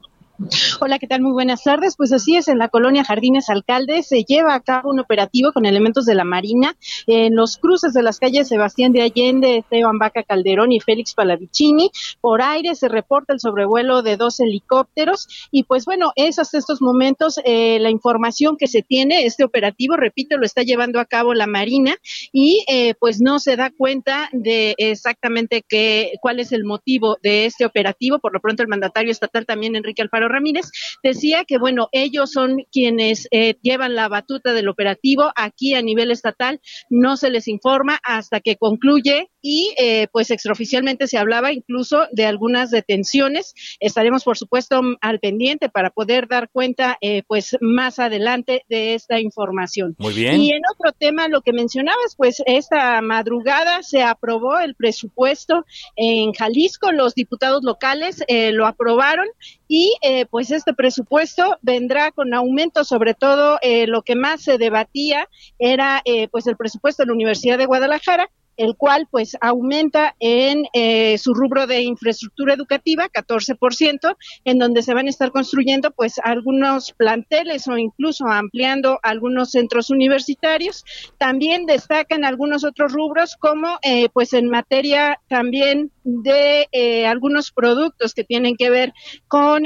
[0.80, 1.20] Hola, ¿qué tal?
[1.20, 1.96] Muy buenas tardes.
[1.96, 5.66] Pues así es, en la colonia Jardines Alcalde se lleva a cabo un operativo con
[5.66, 6.76] elementos de la Marina
[7.06, 11.90] en los cruces de las calles Sebastián de Allende, Esteban Vaca Calderón y Félix Palavicini.
[12.22, 16.80] Por aire se reporta el sobrevuelo de dos helicópteros y pues bueno, es hasta estos
[16.80, 19.26] momentos eh, la información que se tiene.
[19.26, 21.96] Este operativo, repito, lo está llevando a cabo la Marina
[22.32, 27.44] y eh, pues no se da cuenta de exactamente qué, cuál es el motivo de
[27.44, 28.20] este operativo.
[28.20, 30.70] Por lo pronto el mandatario estatal también, Enrique Alfaro Ramírez,
[31.02, 35.30] decía que, bueno, ellos son quienes eh, llevan la batuta del operativo.
[35.36, 41.06] Aquí a nivel estatal no se les informa hasta que concluye y eh, pues extraoficialmente
[41.06, 43.54] se hablaba incluso de algunas detenciones.
[43.80, 49.20] Estaremos, por supuesto, al pendiente para poder dar cuenta eh, pues más adelante de esta
[49.20, 49.96] información.
[49.98, 50.40] Muy bien.
[50.40, 55.64] Y en otro tema, lo que mencionabas, pues esta madrugada se aprobó el presupuesto
[55.96, 58.22] en Jalisco, los diputados locales
[58.52, 59.26] lo aprobaron
[59.72, 64.58] y eh, pues este presupuesto vendrá con aumento, sobre todo eh, lo que más se
[64.58, 65.28] debatía
[65.60, 70.66] era eh, pues el presupuesto de la Universidad de Guadalajara, el cual pues aumenta en
[70.72, 76.18] eh, su rubro de infraestructura educativa 14%, en donde se van a estar construyendo pues
[76.22, 80.84] algunos planteles o incluso ampliando algunos centros universitarios.
[81.18, 85.90] También destacan algunos otros rubros como eh, pues en materia también
[86.22, 88.92] de eh, algunos productos que tienen que ver
[89.28, 89.64] con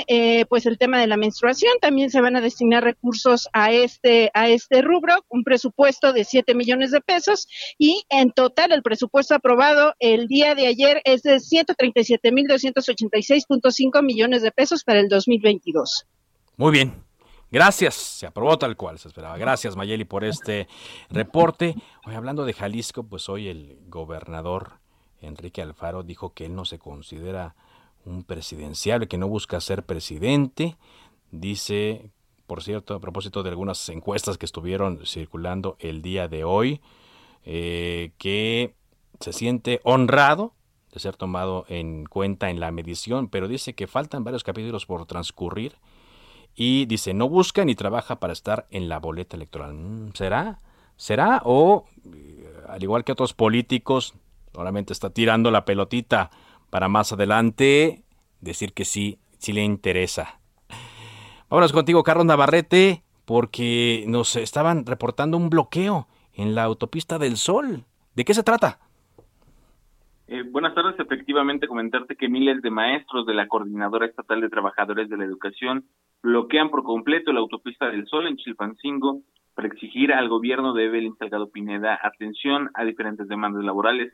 [0.48, 1.72] pues el tema de la menstruación.
[1.80, 6.54] También se van a destinar recursos a este a este rubro, un presupuesto de 7
[6.54, 7.46] millones de pesos
[7.78, 14.50] y en total el presupuesto aprobado el día de ayer es de 137.286.5 millones de
[14.50, 16.06] pesos para el 2022.
[16.56, 17.02] Muy bien.
[17.50, 19.38] Gracias, se aprobó tal cual se esperaba.
[19.38, 20.68] Gracias Mayeli por este
[21.08, 21.74] reporte.
[22.04, 24.80] Hoy hablando de Jalisco, pues hoy el gobernador
[25.26, 27.54] Enrique Alfaro dijo que él no se considera
[28.04, 30.76] un presidencial, que no busca ser presidente.
[31.30, 32.10] Dice,
[32.46, 36.80] por cierto, a propósito de algunas encuestas que estuvieron circulando el día de hoy,
[37.44, 38.74] eh, que
[39.20, 40.52] se siente honrado
[40.92, 45.06] de ser tomado en cuenta en la medición, pero dice que faltan varios capítulos por
[45.06, 45.74] transcurrir
[46.54, 49.74] y dice no busca ni trabaja para estar en la boleta electoral.
[49.74, 50.60] Mm, ¿Será?
[50.96, 51.42] ¿Será?
[51.44, 54.14] O, eh, al igual que otros políticos,
[54.54, 56.30] solamente está tirando la pelotita
[56.70, 58.04] para más adelante
[58.40, 60.40] decir que sí, sí le interesa.
[61.50, 67.84] Vámonos contigo, Carlos Navarrete, porque nos estaban reportando un bloqueo en la autopista del Sol.
[68.14, 68.78] ¿De qué se trata?
[70.28, 70.98] Eh, buenas tardes.
[70.98, 75.84] Efectivamente, comentarte que miles de maestros de la Coordinadora Estatal de Trabajadores de la Educación
[76.22, 79.20] bloquean por completo la autopista del Sol en Chilpancingo
[79.54, 84.12] para exigir al gobierno de Evelyn Salgado Pineda atención a diferentes demandas laborales.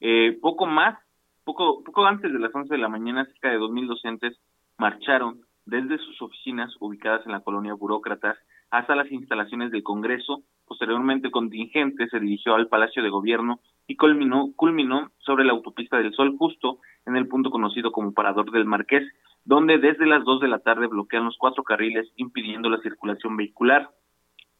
[0.00, 0.98] Eh, poco más,
[1.44, 4.38] poco, poco antes de las 11 de la mañana, cerca de 2.000 docentes
[4.78, 8.38] marcharon desde sus oficinas ubicadas en la colonia Burócratas
[8.70, 10.42] hasta las instalaciones del Congreso.
[10.66, 15.98] Posteriormente, el contingente se dirigió al Palacio de Gobierno y culminó, culminó sobre la autopista
[15.98, 19.04] del Sol, justo en el punto conocido como Parador del Marqués,
[19.44, 23.90] donde desde las dos de la tarde bloquean los cuatro carriles impidiendo la circulación vehicular.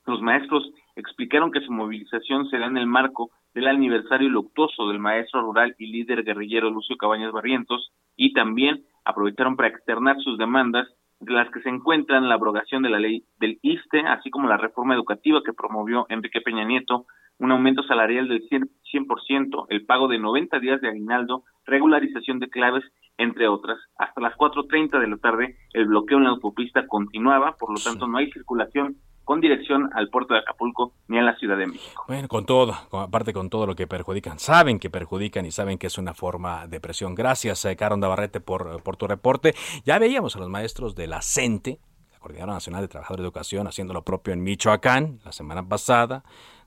[0.06, 5.42] Los maestros explicaron que su movilización será en el marco del aniversario luctuoso del maestro
[5.42, 10.86] rural y líder guerrillero Lucio Cabañas Barrientos y también aprovecharon para externar sus demandas
[11.20, 14.56] entre las que se encuentran la abrogación de la ley del ISTE, así como la
[14.56, 17.06] reforma educativa que promovió Enrique Peña Nieto,
[17.38, 22.84] un aumento salarial del 100%, el pago de 90 días de aguinaldo, regularización de claves,
[23.18, 23.78] entre otras.
[23.96, 28.06] Hasta las 4.30 de la tarde, el bloqueo en la autopista continuaba, por lo tanto
[28.06, 28.96] no hay circulación
[29.30, 32.04] con dirección al puerto de Acapulco ni a la Ciudad de México.
[32.08, 35.86] Bueno, con todo, aparte con todo lo que perjudican, saben que perjudican y saben que
[35.86, 37.14] es una forma de presión.
[37.14, 39.54] Gracias, eh, Caron Navarrete, por, por tu reporte.
[39.84, 41.78] Ya veíamos a los maestros de la CENTE,
[42.10, 46.24] la Coordinadora Nacional de Trabajadores de Educación, haciendo lo propio en Michoacán la semana pasada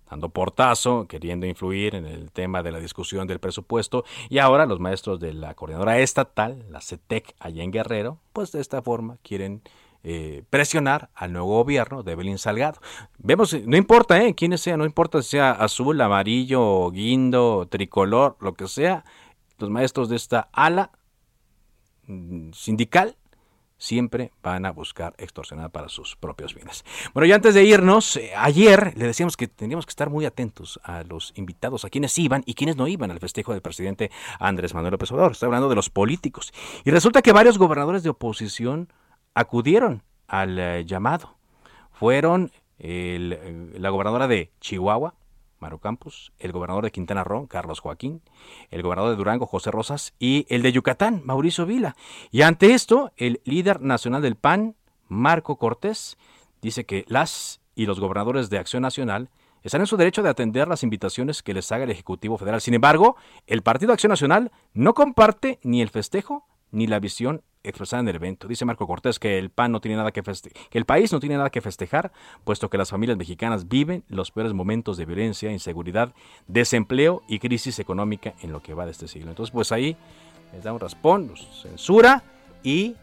[0.09, 4.79] dando portazo, queriendo influir en el tema de la discusión del presupuesto, y ahora los
[4.79, 9.63] maestros de la coordinadora estatal, la CETEC, allá en Guerrero, pues de esta forma quieren
[10.03, 12.81] eh, presionar al nuevo gobierno de Belín Salgado.
[13.19, 18.53] Vemos, no importa eh, quiénes sean, no importa si sea azul, amarillo, guindo, tricolor, lo
[18.53, 19.05] que sea,
[19.59, 20.91] los maestros de esta ala
[22.07, 23.15] mm, sindical
[23.77, 26.85] siempre van a buscar extorsionar para sus propios bienes.
[27.13, 30.79] Bueno, y antes de irnos, eh, ayer le decíamos que tendríamos que estar muy atentos
[30.83, 34.73] a los invitados, a quienes iban y quienes no iban al festejo del presidente Andrés
[34.73, 35.33] Manuel López Obrador.
[35.33, 36.53] Estoy hablando de los políticos.
[36.85, 38.87] Y resulta que varios gobernadores de oposición
[39.33, 41.35] acudieron al eh, llamado.
[41.91, 45.15] Fueron eh, la gobernadora de Chihuahua,
[45.59, 48.21] Maro Campos, el gobernador de Quintana Roo, Carlos Joaquín,
[48.69, 51.95] el gobernador de Durango, José Rosas, y el de Yucatán, Mauricio Vila.
[52.31, 54.75] Y ante esto, el líder nacional del PAN,
[55.07, 56.17] Marco Cortés,
[56.61, 59.29] dice que las y los gobernadores de Acción Nacional
[59.63, 62.59] están en su derecho de atender las invitaciones que les haga el Ejecutivo Federal.
[62.59, 63.15] Sin embargo,
[63.47, 68.15] el Partido Acción Nacional no comparte ni el festejo ni la visión expresada en el
[68.15, 68.47] evento.
[68.47, 71.37] Dice Marco Cortés que el PAN no tiene nada que que el país no tiene
[71.37, 72.11] nada que festejar,
[72.43, 76.13] puesto que las familias mexicanas viven los peores momentos de violencia, inseguridad,
[76.47, 79.29] desempleo y crisis económica en lo que va de este siglo.
[79.29, 79.97] Entonces, pues ahí
[80.53, 82.23] les da un raspón, censura
[82.63, 82.95] y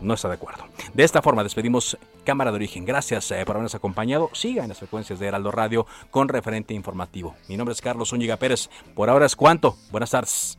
[0.00, 0.64] no está de acuerdo.
[0.94, 2.84] De esta forma despedimos Cámara de Origen.
[2.84, 4.30] Gracias eh, por habernos acompañado.
[4.32, 7.34] Siga en las frecuencias de Heraldo Radio con referente informativo.
[7.48, 8.70] Mi nombre es Carlos Úñiga Pérez.
[8.94, 9.76] Por ahora es cuanto.
[9.90, 10.58] Buenas tardes.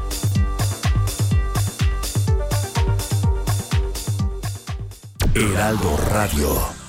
[5.33, 6.80] Heraldo Radio.